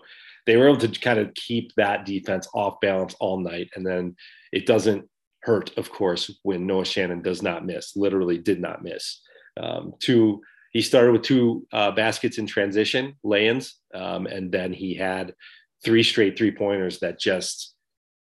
[0.49, 3.69] they were able to kind of keep that defense off balance all night.
[3.75, 4.15] And then
[4.51, 5.07] it doesn't
[5.43, 9.21] hurt, of course, when Noah Shannon does not miss, literally did not miss.
[9.61, 10.41] Um, two
[10.71, 15.35] he started with two uh, baskets in transition lay-ins, um, and then he had
[15.85, 17.75] three straight three pointers that just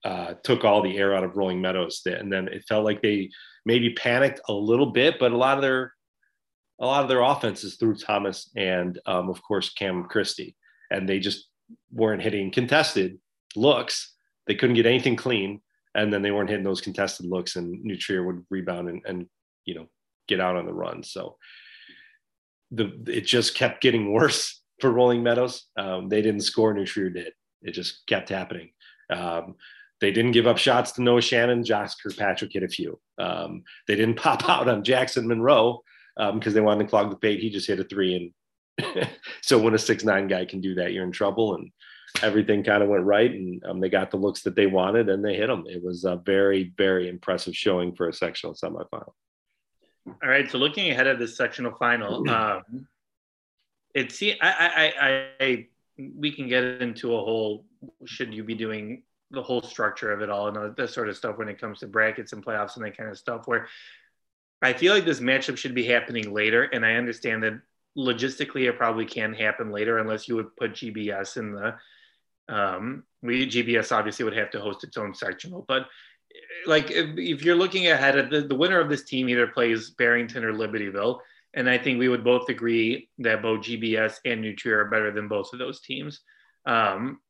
[0.07, 2.01] uh, took all the air out of Rolling Meadows.
[2.07, 3.29] And then it felt like they
[3.67, 5.93] maybe panicked a little bit, but a lot of their
[6.81, 10.57] a lot of their offenses through Thomas and um, of course Cam Christie,
[10.91, 11.49] and they just
[11.93, 13.19] weren't hitting contested
[13.57, 14.15] looks.
[14.47, 15.61] They couldn't get anything clean,
[15.95, 19.27] and then they weren't hitting those contested looks, and New would rebound and, and
[19.65, 19.87] you know
[20.29, 21.03] get out on the run.
[21.03, 21.37] So
[22.71, 25.67] the it just kept getting worse for Rolling Meadows.
[25.79, 27.33] Um, they didn't score, New did.
[27.63, 28.71] It just kept happening.
[29.11, 29.55] Um,
[30.01, 31.65] they didn't give up shots to Noah Shannon.
[31.65, 33.01] Josh Kirkpatrick hit a few.
[33.19, 35.83] Um, they didn't pop out on Jackson Monroe
[36.17, 37.41] because um, they wanted to clog the paint.
[37.41, 38.33] He just hit a three, and
[39.43, 41.55] so when a six nine guy can do that, you're in trouble.
[41.55, 41.71] And
[42.23, 45.25] everything kind of went right, and um, they got the looks that they wanted, and
[45.25, 45.65] they hit them.
[45.69, 49.13] It was a very, very impressive showing for a sectional semifinal.
[50.07, 50.51] All right.
[50.51, 52.87] So looking ahead of this sectional final, um,
[53.95, 55.67] it see, I, I, I, I,
[56.17, 57.65] we can get into a whole.
[58.05, 61.39] Should you be doing the whole structure of it all and that sort of stuff
[61.39, 63.47] when it comes to brackets and playoffs and that kind of stuff?
[63.47, 63.69] Where
[64.63, 67.61] I feel like this matchup should be happening later, and I understand that
[67.97, 71.75] logistically it probably can happen later unless you would put GBS in the.
[72.47, 75.87] Um, we GBS obviously would have to host its own sectional, but
[76.67, 79.91] like if, if you're looking ahead at the, the winner of this team either plays
[79.91, 81.21] Barrington or Libertyville.
[81.55, 85.13] And I think we would both agree that both GBS and New Trier are better
[85.13, 86.21] than both of those teams.
[86.67, 87.21] Um,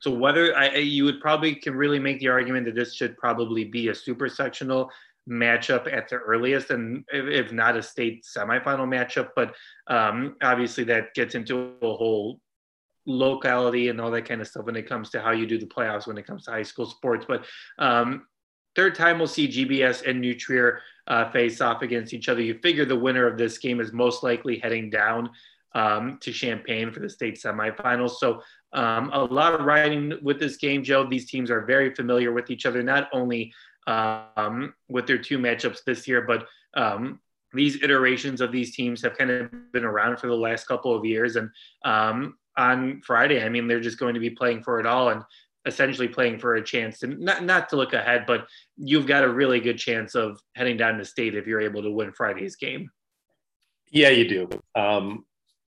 [0.00, 3.64] so whether I, you would probably can really make the argument that this should probably
[3.64, 4.90] be a super sectional
[5.28, 9.54] matchup at the earliest, and if, not a state semifinal matchup, but
[9.86, 12.40] um, obviously that gets into a whole
[13.06, 15.66] locality and all that kind of stuff when it comes to how you do the
[15.66, 17.24] playoffs when it comes to high school sports.
[17.26, 17.44] But
[17.78, 18.26] um,
[18.76, 22.42] third time we'll see GBS and New Trier uh, face off against each other.
[22.42, 25.30] You figure the winner of this game is most likely heading down
[25.74, 28.12] um, to Champaign for the state semifinals.
[28.18, 31.06] So um, a lot of riding with this game, Joe.
[31.08, 33.52] These teams are very familiar with each other, not only
[33.88, 37.18] um, with their two matchups this year, but um,
[37.52, 41.04] these iterations of these teams have kind of been around for the last couple of
[41.04, 41.36] years.
[41.36, 41.50] And
[41.84, 43.42] um, on Friday.
[43.42, 45.22] I mean, they're just going to be playing for it all and
[45.64, 49.28] essentially playing for a chance to not not to look ahead, but you've got a
[49.28, 52.90] really good chance of heading down to state if you're able to win Friday's game.
[53.90, 54.48] Yeah, you do.
[54.74, 55.24] Um,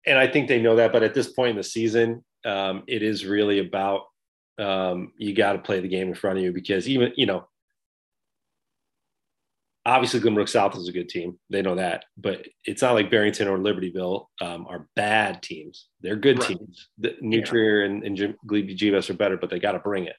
[0.07, 0.91] and I think they know that.
[0.91, 4.05] But at this point in the season, um, it is really about
[4.59, 7.47] um, you got to play the game in front of you because even you know
[9.91, 11.39] obviously Glenbrook South is a good team.
[11.51, 15.89] They know that, but it's not like Barrington or Libertyville um, are bad teams.
[16.01, 16.49] They're good right.
[16.49, 16.89] teams.
[16.99, 17.91] The New Trier yeah.
[17.91, 20.17] and, and GBS are better, but they got to bring it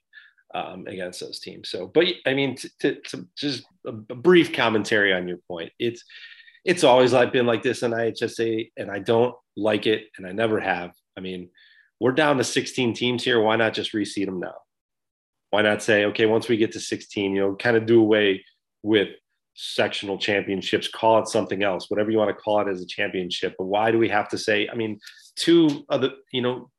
[0.53, 1.69] um, against those teams.
[1.69, 5.71] So, but I mean, to, to, to just a, a, brief commentary on your point,
[5.79, 6.03] it's
[6.65, 10.33] it's always like been like this in IHSA, and I don't like it, and I
[10.33, 10.91] never have.
[11.17, 11.49] I mean,
[11.99, 13.39] we're down to 16 teams here.
[13.39, 14.55] Why not just reseed them now?
[15.49, 18.43] Why not say, okay, once we get to 16, you know, kind of do away
[18.83, 19.09] with
[19.53, 23.55] sectional championships, call it something else, whatever you want to call it as a championship.
[23.57, 24.99] But why do we have to say, I mean,
[25.35, 26.69] two other, you know,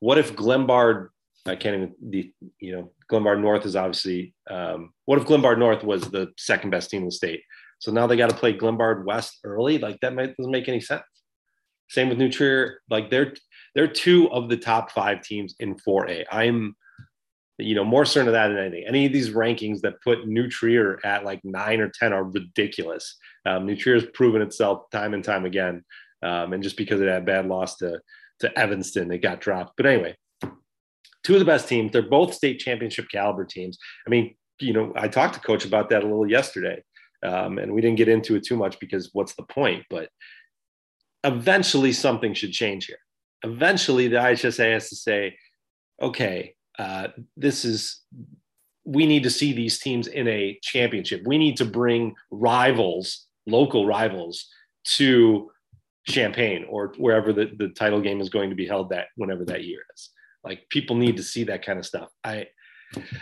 [0.00, 1.08] what if Glenbard,
[1.46, 5.84] I can't even, the, you know, Glenbard North is obviously, um, what if Glenbard North
[5.84, 7.42] was the second best team in the state?
[7.78, 9.78] So now they got to play Glenbard West early.
[9.78, 11.02] Like that might, doesn't make any sense.
[11.90, 12.80] Same with New Trier.
[12.88, 13.34] Like they're,
[13.74, 16.24] they're two of the top five teams in 4A.
[16.32, 16.76] I'm
[17.58, 18.84] you know, more certain of that than anything.
[18.86, 23.16] Any of these rankings that put New Trier at like nine or 10 are ridiculous.
[23.46, 25.84] Um, has proven itself time and time again.
[26.22, 28.00] Um, and just because of that bad loss to,
[28.40, 29.76] to Evanston, it got dropped.
[29.76, 30.16] But anyway,
[31.22, 31.92] two of the best teams.
[31.92, 33.78] They're both state championship caliber teams.
[34.06, 36.82] I mean, you know, I talked to coach about that a little yesterday.
[37.22, 39.84] Um, and we didn't get into it too much because what's the point?
[39.88, 40.10] But
[41.24, 42.98] eventually something should change here.
[43.42, 45.36] Eventually the IHSA has to say,
[46.00, 48.00] okay, uh, this is,
[48.84, 51.22] we need to see these teams in a championship.
[51.26, 54.46] We need to bring rivals, local rivals
[54.96, 55.50] to
[56.06, 59.64] Champaign or wherever the, the title game is going to be held that whenever that
[59.64, 60.10] year is.
[60.44, 62.10] Like people need to see that kind of stuff.
[62.22, 62.48] I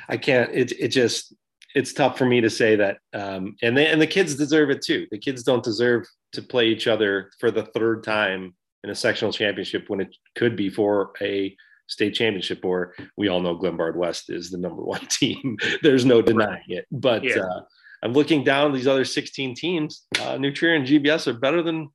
[0.08, 1.32] I can't it it just
[1.76, 4.82] it's tough for me to say that um and they and the kids deserve it
[4.82, 5.06] too.
[5.12, 9.32] The kids don't deserve to play each other for the third time in a sectional
[9.32, 11.54] championship when it could be for a
[11.88, 15.56] state championship or we all know Glenbard West is the number one team.
[15.82, 16.86] There's no denying it.
[16.90, 17.40] But yeah.
[17.40, 17.60] uh,
[18.02, 20.06] I'm looking down these other 16 teams.
[20.20, 21.88] Uh, New Trier and GBS are better than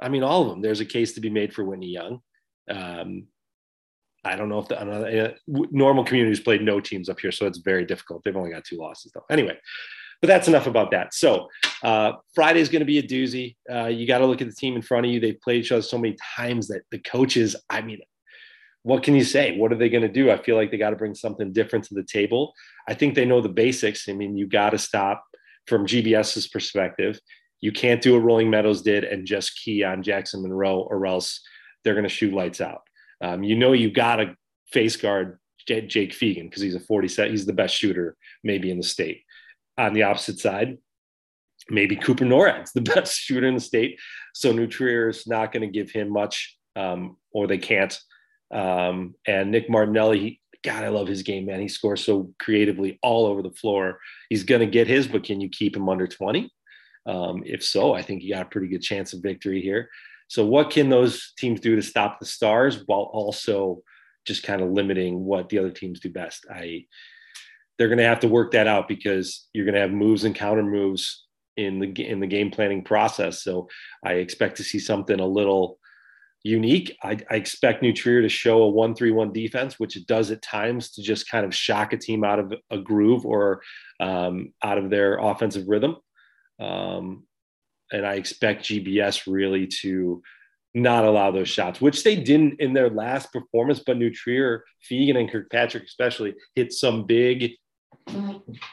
[0.00, 0.60] I mean, all of them.
[0.60, 2.20] There's a case to be made for Whitney Young.
[2.68, 3.26] Um,
[4.24, 7.58] I don't know if the uh, normal communities played no teams up here, so it's
[7.58, 8.22] very difficult.
[8.24, 9.24] They've only got two losses though.
[9.30, 9.58] Anyway,
[10.20, 11.12] but that's enough about that.
[11.12, 11.48] So
[11.82, 13.56] uh, Friday is going to be a doozy.
[13.70, 15.20] Uh, you got to look at the team in front of you.
[15.20, 17.54] They've played each other so many times that the coaches.
[17.68, 18.00] I mean,
[18.84, 19.56] what can you say?
[19.56, 20.30] What are they going to do?
[20.30, 22.52] I feel like they got to bring something different to the table.
[22.86, 24.08] I think they know the basics.
[24.08, 25.24] I mean, you got to stop
[25.66, 27.18] from GBS's perspective.
[27.62, 31.40] You can't do what Rolling Meadows did and just key on Jackson Monroe, or else
[31.82, 32.82] they're going to shoot lights out.
[33.22, 34.36] Um, you know, you got to
[34.70, 37.30] face guard J- Jake Fegan because he's a 40 set.
[37.30, 39.22] He's the best shooter maybe in the state.
[39.78, 40.76] On the opposite side,
[41.70, 43.98] maybe Cooper Norad's the best shooter in the state.
[44.34, 47.98] So New Trier is not going to give him much, um, or they can't.
[48.50, 51.60] Um, and Nick Martinelli, God, I love his game, man.
[51.60, 54.00] He scores so creatively all over the floor.
[54.30, 56.50] He's going to get his, but can you keep him under 20?
[57.06, 59.90] Um, if so, I think you got a pretty good chance of victory here.
[60.28, 63.82] So, what can those teams do to stop the Stars while also
[64.26, 66.46] just kind of limiting what the other teams do best?
[66.50, 66.86] I
[67.76, 70.34] they're going to have to work that out because you're going to have moves and
[70.34, 71.26] counter moves
[71.56, 73.42] in the in the game planning process.
[73.42, 73.68] So,
[74.02, 75.78] I expect to see something a little
[76.44, 76.96] unique.
[77.02, 80.92] I, I expect New Trier to show a one-three-one defense, which it does at times
[80.92, 83.62] to just kind of shock a team out of a groove or
[83.98, 85.96] um, out of their offensive rhythm.
[86.60, 87.24] Um,
[87.90, 90.22] and I expect GBS really to
[90.74, 93.80] not allow those shots, which they didn't in their last performance.
[93.84, 97.52] But New Trier, Fegan, and Kirkpatrick especially hit some big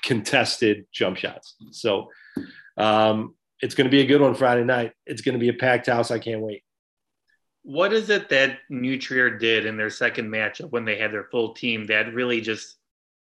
[0.04, 1.56] contested jump shots.
[1.72, 2.10] So
[2.78, 4.92] um, it's going to be a good one Friday night.
[5.06, 6.12] It's going to be a packed house.
[6.12, 6.64] I can't wait.
[7.64, 11.26] What is it that New Trier did in their second matchup when they had their
[11.26, 12.78] full team that really just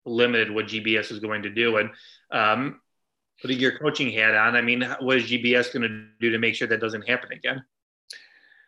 [0.07, 1.77] limited what GBS was going to do?
[1.77, 1.91] And
[2.31, 2.81] um,
[3.43, 6.55] putting your coaching hat on, I mean, what is GBS going to do to make
[6.55, 7.63] sure that doesn't happen again?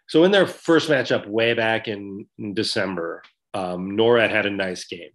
[0.09, 3.23] So in their first matchup way back in, in December,
[3.55, 5.11] um, Norad had a nice game.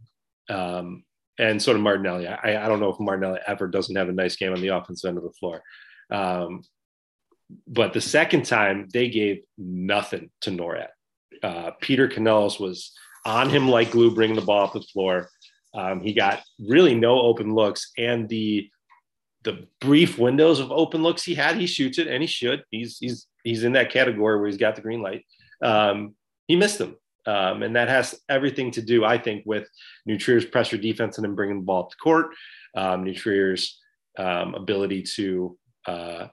[0.50, 1.04] Um,
[1.40, 2.28] and so did Martinelli.
[2.28, 5.10] I, I don't know if Martinelli ever doesn't have a nice game on the offensive
[5.10, 5.62] end of the floor.
[6.10, 6.64] Um,
[7.68, 10.90] but the second time they gave nothing to Norad.
[11.44, 12.94] Uh, Peter Canellos was
[13.26, 15.30] on him like glue, bringing the ball off the floor.
[15.74, 18.70] Um, he got really no open looks, and the
[19.44, 22.64] the brief windows of open looks he had, he shoots it and he should.
[22.70, 25.26] He's he's he's in that category where he's got the green light.
[25.62, 26.16] Um,
[26.48, 26.98] he missed them.
[27.26, 29.68] Um, and that has everything to do, I think, with
[30.06, 32.28] New Trier's pressure defense and then bringing the ball up the court,
[32.76, 33.78] um, New Trier's
[34.18, 36.28] um, ability to uh,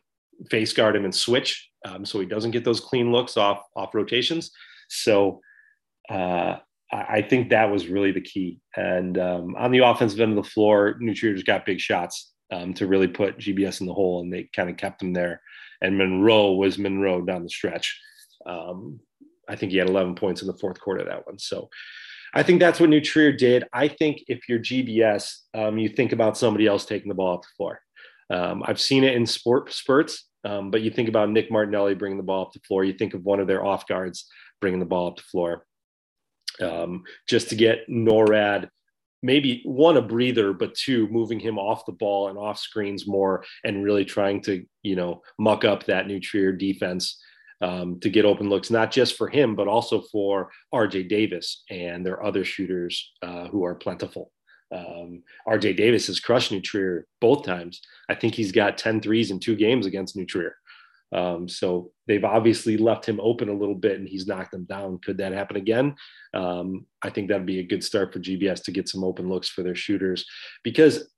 [0.50, 3.94] face guard him and switch, um, so he doesn't get those clean looks off off
[3.94, 4.50] rotations.
[4.88, 5.40] So
[6.10, 6.56] uh,
[6.92, 8.60] I think that was really the key.
[8.76, 12.74] And um, on the offensive end of the floor, New Trier's got big shots um,
[12.74, 15.40] to really put GBS in the hole, and they kind of kept him there.
[15.80, 18.00] And Monroe was Monroe down the stretch.
[18.46, 19.00] Um,
[19.48, 21.38] I think he had 11 points in the fourth quarter of that one.
[21.38, 21.68] So
[22.32, 23.64] I think that's what New Trier did.
[23.72, 27.42] I think if you're GBS, um, you think about somebody else taking the ball off
[27.42, 27.80] the floor.
[28.30, 32.18] Um, I've seen it in sport spurts, um, but you think about Nick Martinelli bringing
[32.18, 32.84] the ball up the floor.
[32.84, 34.26] You think of one of their off guards
[34.60, 35.66] bringing the ball up the floor.
[36.60, 38.68] Um, just to get Norad
[39.24, 43.42] maybe one a breather but two moving him off the ball and off screens more
[43.64, 47.18] and really trying to you know muck up that New Trier defense
[47.62, 52.04] um, to get open looks not just for him but also for rj davis and
[52.04, 54.30] their other shooters uh, who are plentiful
[54.74, 59.30] um, rj davis has crushed New Trier both times i think he's got 10 threes
[59.30, 60.56] in two games against New Trier
[61.14, 64.98] um, so they've obviously left him open a little bit and he's knocked them down.
[64.98, 65.94] Could that happen again?
[66.34, 69.48] Um, I think that'd be a good start for GBS to get some open looks
[69.48, 70.26] for their shooters
[70.64, 71.08] because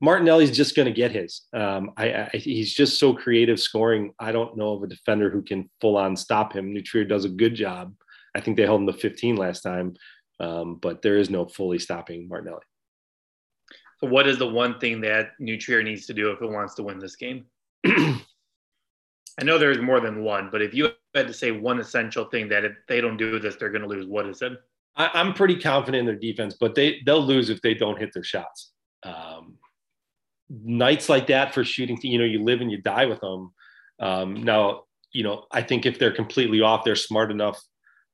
[0.00, 1.42] Martinelli's just going to get his.
[1.54, 4.12] Um, I, I, he's just so creative scoring.
[4.18, 6.72] I don't know of a defender who can full on stop him.
[6.72, 7.94] New Trier does a good job.
[8.34, 9.94] I think they held him to 15 last time,
[10.40, 12.64] um, but there is no fully stopping Martinelli.
[14.04, 16.82] What is the one thing that New Trier needs to do if it wants to
[16.82, 17.44] win this game?
[17.86, 22.48] I know there's more than one, but if you had to say one essential thing
[22.50, 24.52] that if they don't do this, they're going to lose, what is it?
[24.96, 28.12] I, am pretty confident in their defense, but they they'll lose if they don't hit
[28.12, 28.72] their shots.
[29.02, 29.58] Um,
[30.48, 33.52] nights like that for shooting, you know, you live and you die with them.
[33.98, 37.60] Um, now, you know, I think if they're completely off, they're smart enough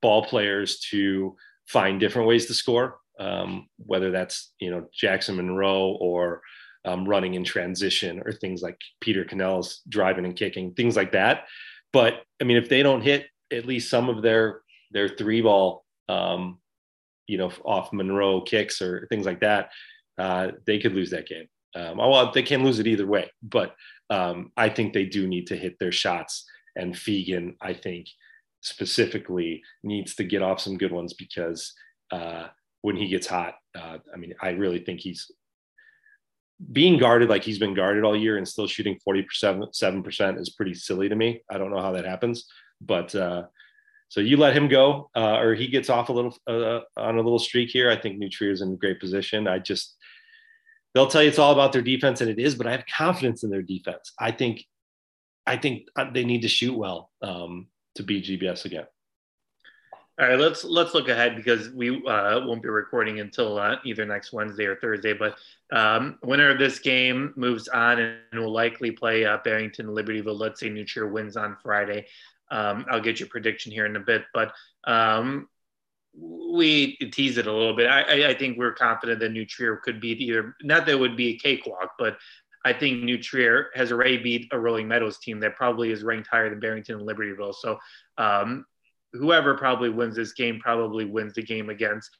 [0.00, 1.36] ball players to
[1.66, 6.40] find different ways to score, um, whether that's you know Jackson Monroe or
[6.84, 11.44] um, running in transition or things like Peter Canellos driving and kicking, things like that.
[11.92, 15.84] But I mean, if they don't hit at least some of their their three ball,
[16.08, 16.58] um,
[17.26, 19.70] you know, off Monroe kicks or things like that,
[20.18, 21.46] uh, they could lose that game.
[21.76, 23.76] Um, well, they can lose it either way, but
[24.08, 26.44] um, I think they do need to hit their shots.
[26.74, 28.08] And Fegan, I think
[28.60, 31.72] specifically, needs to get off some good ones because
[32.10, 32.48] uh,
[32.82, 35.30] when he gets hot, uh, I mean, I really think he's
[36.72, 40.74] being guarded like he's been guarded all year and still shooting 47 percent is pretty
[40.74, 41.42] silly to me.
[41.50, 42.46] I don't know how that happens,
[42.80, 43.44] but uh,
[44.08, 47.22] so you let him go uh, or he gets off a little uh, on a
[47.22, 47.90] little streak here.
[47.90, 49.48] I think New Trier is in great position.
[49.48, 49.96] I just
[50.94, 53.42] they'll tell you it's all about their defense and it is, but I have confidence
[53.42, 54.12] in their defense.
[54.18, 54.64] I think
[55.46, 58.86] I think uh, they need to shoot well um, to beat GBS again.
[60.20, 64.04] All right, let's let's look ahead because we uh, won't be recording until uh, either
[64.04, 65.14] next Wednesday or Thursday.
[65.14, 65.38] But
[65.72, 70.38] um, winner of this game moves on and will likely play uh, Barrington Libertyville.
[70.38, 72.06] Let's say New Trier wins on Friday.
[72.50, 74.52] Um, I'll get your prediction here in a bit, but
[74.84, 75.48] um,
[76.14, 77.86] we tease it a little bit.
[77.86, 80.54] I, I, think we're confident that New Trier could beat either.
[80.62, 82.18] Not that it would be a cakewalk, but
[82.64, 86.28] I think New Trier has already beat a Rolling Meadows team that probably is ranked
[86.28, 87.54] higher than Barrington and Libertyville.
[87.54, 87.78] So
[88.18, 88.66] um,
[89.12, 92.16] whoever probably wins this game probably wins the game against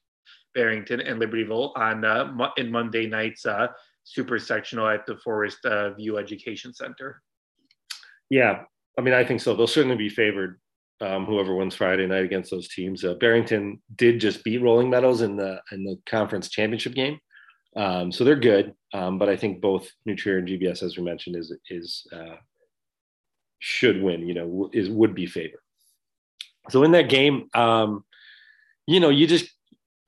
[0.55, 3.69] Barrington and Libertyville on uh, in Monday night's uh,
[4.05, 7.23] super sectional at the Forest uh, View Education Center.
[8.29, 8.63] Yeah,
[8.99, 9.55] I mean, I think so.
[9.55, 10.61] They'll certainly be favored.
[11.03, 13.03] Um, whoever wins Friday night against those teams.
[13.03, 17.19] Uh, Barrington did just beat Rolling Meadows in the in the conference championship game,
[17.75, 18.75] um, so they're good.
[18.93, 22.37] Um, but I think both New Trier and GBS, as we mentioned, is is uh,
[23.61, 24.29] should win.
[24.29, 25.61] You know, is would be favored.
[26.69, 28.05] So in that game, um,
[28.87, 29.51] you know, you just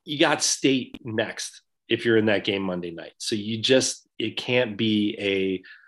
[0.05, 3.13] you got state next if you're in that game Monday night.
[3.17, 5.15] So you just it can't be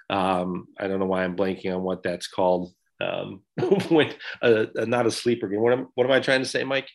[0.10, 2.74] a um, I don't know why I'm blanking on what that's called.
[3.02, 3.42] Um,
[3.90, 5.62] when uh, not a sleeper game.
[5.62, 6.90] What am what am I trying to say, Mike?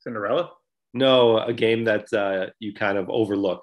[0.00, 0.50] Cinderella.
[0.92, 3.62] No, a game that uh, you kind of overlook.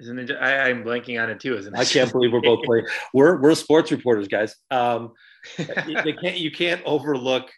[0.00, 0.30] Isn't it?
[0.40, 1.56] I, am blanking on it too.
[1.56, 1.78] Isn't it?
[1.78, 2.86] I can't believe we're both playing.
[3.14, 4.56] We're we're sports reporters, guys.
[4.70, 5.12] Um,
[5.58, 7.50] you can't you can't overlook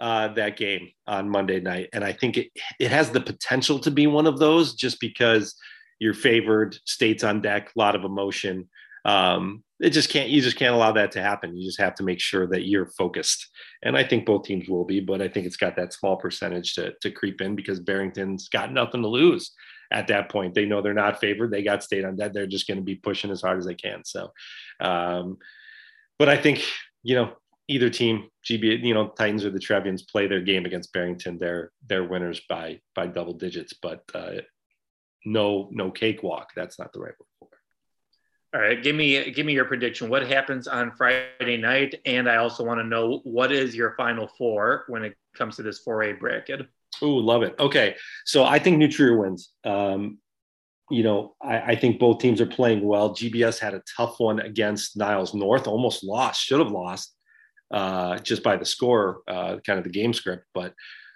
[0.00, 3.90] uh, that game on Monday night, and I think it it has the potential to
[3.90, 5.54] be one of those just because
[5.98, 8.68] you're favored, states on deck, a lot of emotion.
[9.06, 11.56] Um, it just can't you just can't allow that to happen.
[11.56, 13.48] You just have to make sure that you're focused,
[13.82, 16.74] and I think both teams will be, but I think it's got that small percentage
[16.74, 19.52] to to creep in because Barrington's got nothing to lose
[19.90, 20.54] at that point.
[20.54, 21.50] They know they're not favored.
[21.50, 22.32] They got state on that.
[22.32, 24.02] They're just going to be pushing as hard as they can.
[24.04, 24.32] So,
[24.80, 25.38] um,
[26.18, 26.64] but I think
[27.06, 27.34] you know,
[27.68, 31.38] either team, GB, you know, Titans or the Trevians play their game against Barrington.
[31.38, 34.40] They're they're winners by by double digits, but uh,
[35.24, 36.50] no no cakewalk.
[36.56, 38.56] That's not the right word for it.
[38.56, 40.08] All right, give me give me your prediction.
[40.08, 42.00] What happens on Friday night?
[42.04, 45.62] And I also want to know what is your final four when it comes to
[45.62, 46.66] this 4A bracket.
[47.02, 47.54] Ooh, love it.
[47.58, 49.50] Okay, so I think New Trier wins.
[49.64, 50.18] Um,
[50.90, 53.10] you know, I, I, think both teams are playing well.
[53.14, 57.16] GBS had a tough one against Niles North, almost lost, should have lost
[57.72, 60.74] uh, just by the score, uh, kind of the game script, but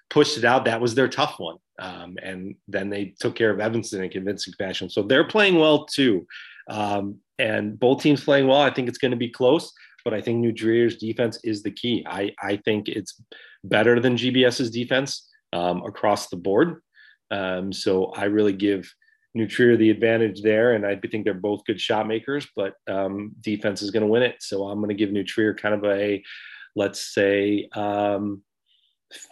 [0.09, 0.65] pushed it out.
[0.65, 1.57] That was their tough one.
[1.79, 4.91] Um, and then they took care of Evanston in convincing fashion.
[4.91, 6.27] So they're playing well too.
[6.69, 8.61] Um, and both teams playing well.
[8.61, 9.73] I think it's going to be close,
[10.05, 12.05] but I think New Trier's defense is the key.
[12.07, 13.21] I, I think it's
[13.65, 16.83] better than GBS's defense um, across the board.
[17.31, 18.93] Um, so I really give
[19.35, 23.33] New Trier the advantage there, and I think they're both good shot makers, but um,
[23.41, 24.37] defense is going to win it.
[24.41, 26.23] So I'm going to give New Trier kind of a,
[26.75, 28.43] let's say, um,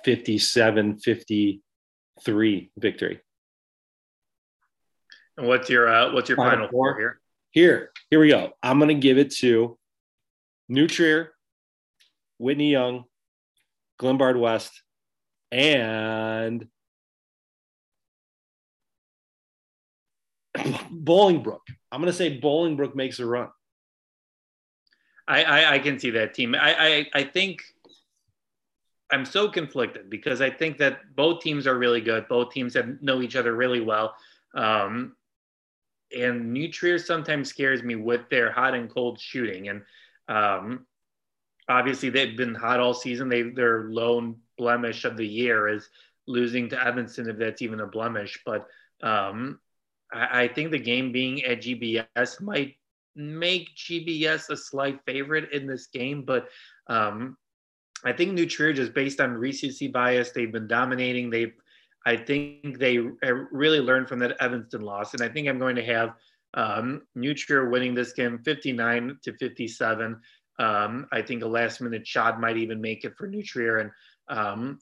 [0.04, 3.20] 57 53 victory.
[5.36, 7.20] And what's your uh, what's your final, final four here?
[7.50, 8.52] Here, here we go.
[8.62, 9.78] I'm going to give it to
[10.68, 11.32] New Trier,
[12.38, 13.04] Whitney Young,
[14.00, 14.82] Glenbard West,
[15.50, 16.66] and
[20.56, 21.60] Bolingbrook.
[21.90, 23.48] I'm going to say Bolingbrook makes a run.
[25.26, 26.54] I, I, I can see that team.
[26.54, 27.62] I, I, I think
[29.10, 32.28] I'm so conflicted because I think that both teams are really good.
[32.28, 34.14] Both teams have know each other really well.
[34.54, 35.16] Um,
[36.16, 39.68] and New sometimes scares me with their hot and cold shooting.
[39.68, 39.82] And
[40.28, 40.86] um,
[41.68, 43.28] obviously, they've been hot all season.
[43.28, 45.88] They their lone blemish of the year is
[46.26, 48.38] losing to Evanston, if that's even a blemish.
[48.44, 48.66] But
[49.02, 49.58] um,
[50.12, 52.74] I, I think the game being at GBS might
[53.16, 56.48] make GBS a slight favorite in this game, but
[56.86, 57.36] um,
[58.04, 61.30] I think New Trier just based on recency bias, they've been dominating.
[61.30, 61.52] They've,
[62.06, 65.84] I think they really learned from that Evanston loss, and I think I'm going to
[65.84, 66.14] have
[66.54, 70.20] um, New Trier winning this game 59 to 57.
[70.60, 73.90] Um, I think a last minute shot might even make it for New Trier, and
[74.28, 74.78] um,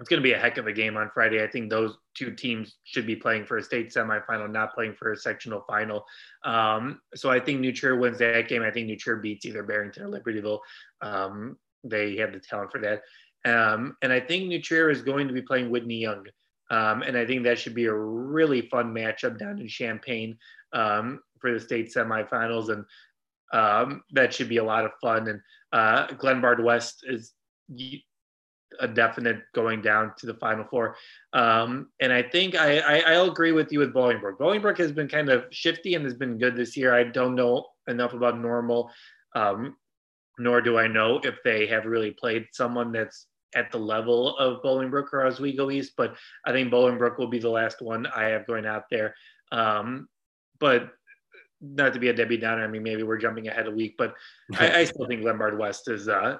[0.00, 1.44] it's going to be a heck of a game on Friday.
[1.44, 5.12] I think those two teams should be playing for a state semifinal, not playing for
[5.12, 6.06] a sectional final.
[6.42, 8.62] Um, so I think New Trier wins that game.
[8.62, 10.60] I think New Trier beats either Barrington or Libertyville.
[11.02, 13.02] Um, they have the talent for that.
[13.44, 16.24] Um, and I think New Trier is going to be playing Whitney Young.
[16.70, 20.38] Um, and I think that should be a really fun matchup down in Champaign
[20.72, 22.70] um, for the state semifinals.
[22.70, 22.84] And
[23.52, 25.28] um, that should be a lot of fun.
[25.28, 25.40] And
[25.72, 27.32] uh, Glenbard West is
[28.78, 30.96] a definite going down to the final four.
[31.32, 34.38] Um, and I think I, I, will agree with you with Bolingbrook.
[34.38, 36.94] Bolingbrook has been kind of shifty and has been good this year.
[36.94, 38.90] I don't know enough about normal,
[39.34, 39.76] um,
[40.38, 44.62] nor do I know if they have really played someone that's at the level of
[44.62, 46.14] Bolingbrook or Oswego East, but
[46.46, 49.14] I think Bolingbrook will be the last one I have going out there.
[49.50, 50.08] Um,
[50.60, 50.90] but
[51.60, 54.14] not to be a Debbie Downer, I mean, maybe we're jumping ahead a week, but
[54.58, 56.38] I, I still think Glenbard West is uh,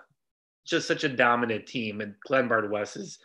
[0.71, 3.19] just such a dominant team, and Glenbard West is.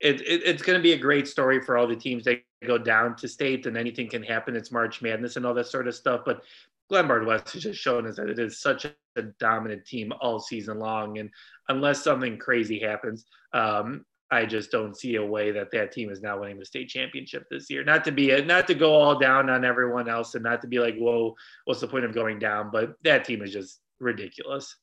[0.00, 2.76] It, it, it's going to be a great story for all the teams that go
[2.76, 4.56] down to state, and anything can happen.
[4.56, 6.22] It's March Madness and all that sort of stuff.
[6.26, 6.42] But
[6.90, 10.78] Glenbard West has just shown us that it is such a dominant team all season
[10.78, 11.30] long, and
[11.68, 16.20] unless something crazy happens, um, I just don't see a way that that team is
[16.20, 17.84] not winning the state championship this year.
[17.84, 20.68] Not to be a, not to go all down on everyone else, and not to
[20.68, 21.34] be like, whoa,
[21.64, 22.70] what's the point of going down?
[22.72, 24.76] But that team is just ridiculous.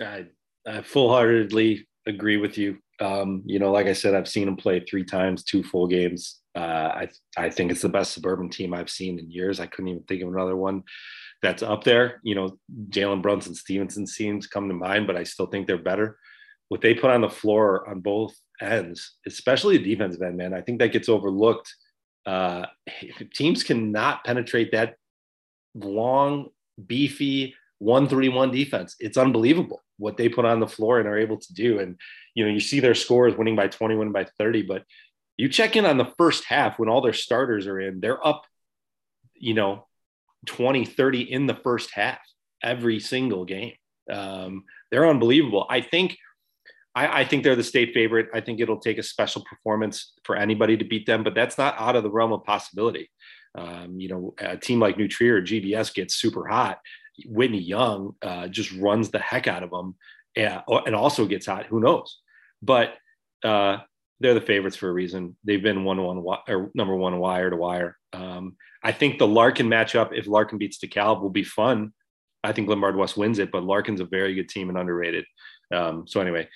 [0.00, 0.26] I
[0.66, 2.78] I full heartedly agree with you.
[3.00, 6.40] Um, you know, like I said, I've seen them play three times, two full games.
[6.54, 6.58] Uh,
[7.04, 9.58] I I think it's the best suburban team I've seen in years.
[9.58, 10.84] I couldn't even think of another one
[11.42, 12.20] that's up there.
[12.22, 12.58] You know,
[12.90, 16.18] Jalen Brunson Stevenson seems come to mind, but I still think they're better.
[16.68, 20.60] What they put on the floor on both ends, especially the defensive end, man, I
[20.60, 21.74] think that gets overlooked.
[22.24, 22.66] Uh,
[23.34, 24.94] teams cannot penetrate that
[25.74, 26.48] long,
[26.86, 28.94] beefy one three one defense.
[29.00, 31.78] It's unbelievable what they put on the floor and are able to do.
[31.78, 31.98] And
[32.34, 34.84] you know, you see their scores winning by 20, winning by 30, but
[35.36, 38.44] you check in on the first half when all their starters are in, they're up,
[39.34, 39.86] you know,
[40.46, 42.20] 20, 30 in the first half
[42.62, 43.74] every single game.
[44.10, 45.66] Um, they're unbelievable.
[45.68, 46.18] I think
[46.94, 48.28] I, I, think they're the state favorite.
[48.32, 51.74] I think it'll take a special performance for anybody to beat them, but that's not
[51.78, 53.10] out of the realm of possibility.
[53.56, 56.78] Um, you know, a team like New Trier or GBS gets super hot
[57.26, 59.94] Whitney Young uh, just runs the heck out of them
[60.36, 61.66] and, and also gets hot.
[61.66, 62.18] Who knows?
[62.62, 62.94] But
[63.44, 63.78] uh,
[64.20, 65.36] they're the favorites for a reason.
[65.44, 67.96] They've been one one or number one wire to wire.
[68.12, 71.92] Um, I think the Larkin matchup, if Larkin beats DeKalb, will be fun.
[72.42, 75.24] I think Glenbard West wins it, but Larkin's a very good team and underrated.
[75.72, 76.48] Um, so anyway,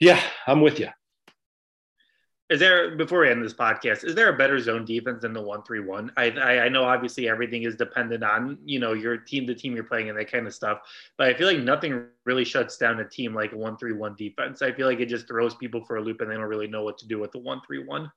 [0.00, 0.88] yeah, I'm with you.
[2.50, 4.04] Is there before we end this podcast?
[4.04, 6.12] Is there a better zone defense than the one three one?
[6.18, 9.84] I, I know obviously everything is dependent on you know your team, the team you're
[9.84, 10.80] playing, and that kind of stuff.
[11.16, 14.14] But I feel like nothing really shuts down a team like a one three one
[14.16, 14.60] defense.
[14.60, 16.82] I feel like it just throws people for a loop, and they don't really know
[16.82, 18.12] what to do with the one three one.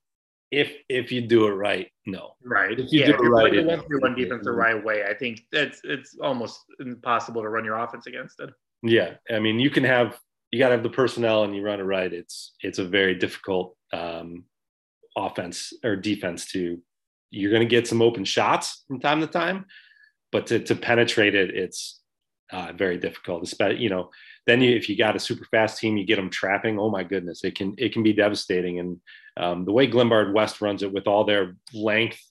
[0.51, 2.33] If if you do it right, no.
[2.43, 2.77] Right.
[2.77, 5.05] If you yeah, do if you're right, the one three one defense the right way,
[5.05, 8.49] I think that's it's almost impossible to run your offense against it.
[8.83, 10.19] Yeah, I mean you can have
[10.51, 12.11] you got to have the personnel and you run it right.
[12.11, 14.45] It's it's a very difficult um,
[15.15, 16.79] offense or defense to.
[17.29, 19.65] You're going to get some open shots from time to time,
[20.31, 21.99] but to to penetrate it, it's
[22.51, 23.43] uh, very difficult.
[23.43, 24.09] Especially you know,
[24.45, 26.79] then you, if you got a super fast team, you get them trapping.
[26.79, 28.79] Oh my goodness, it can it can be devastating.
[28.79, 29.01] And
[29.35, 32.21] um, the way Glenbard West runs it with all their length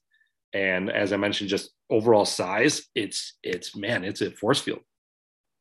[0.56, 4.80] and as I mentioned, just overall size, it's it's man, it's a force field.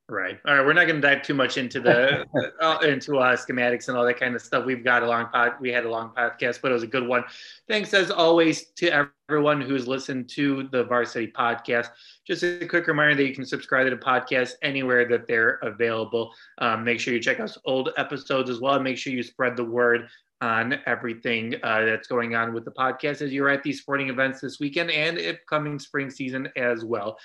[0.07, 0.37] Right.
[0.45, 0.63] All right.
[0.63, 2.27] We're not going to dive too much into the
[2.61, 4.63] uh, into uh, schematics and all that kind of stuff.
[4.63, 5.53] We've got a long pod.
[5.59, 7.23] We had a long podcast, but it was a good one.
[7.67, 11.89] Thanks as always to everyone who's listened to the Varsity podcast.
[12.27, 16.31] Just a quick reminder that you can subscribe to the podcast anywhere that they're available.
[16.59, 19.65] Um, make sure you check out old episodes as well, make sure you spread the
[19.65, 20.07] word
[20.41, 24.41] on everything uh, that's going on with the podcast as you're at these sporting events
[24.41, 27.17] this weekend and upcoming spring season as well.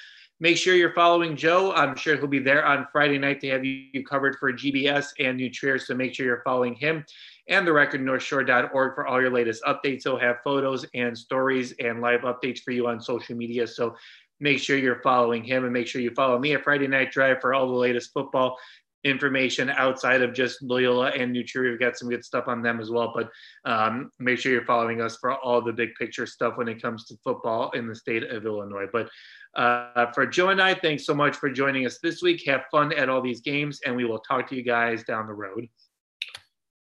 [0.43, 1.73] Make sure you're following Joe.
[1.75, 5.37] I'm sure he'll be there on Friday night to have you covered for GBS and
[5.37, 5.79] New Trier.
[5.79, 7.05] So make sure you're following him
[7.49, 10.05] and the record northshore.org for all your latest updates.
[10.05, 13.67] He'll have photos and stories and live updates for you on social media.
[13.67, 13.95] So
[14.41, 17.43] make sure you're following him and make sure you follow me at Friday Night Drive
[17.43, 18.57] for all the latest football
[19.05, 21.71] information outside of just Loyola and New Trier.
[21.71, 23.13] We've got some good stuff on them as well.
[23.15, 23.31] But
[23.71, 27.07] um, make sure you're following us for all the big picture stuff when it comes
[27.07, 28.87] to football in the state of Illinois.
[28.93, 29.09] But
[29.57, 32.43] uh, for Joe and I, thanks so much for joining us this week.
[32.47, 35.33] Have fun at all these games, and we will talk to you guys down the
[35.33, 35.69] road.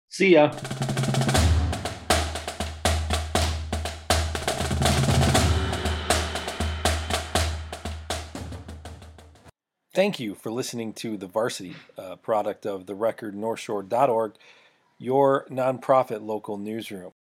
[0.08, 0.52] See ya.
[9.92, 14.34] Thank you for listening to The Varsity, uh, product of the record northshore.org,
[14.98, 17.10] your nonprofit local newsroom.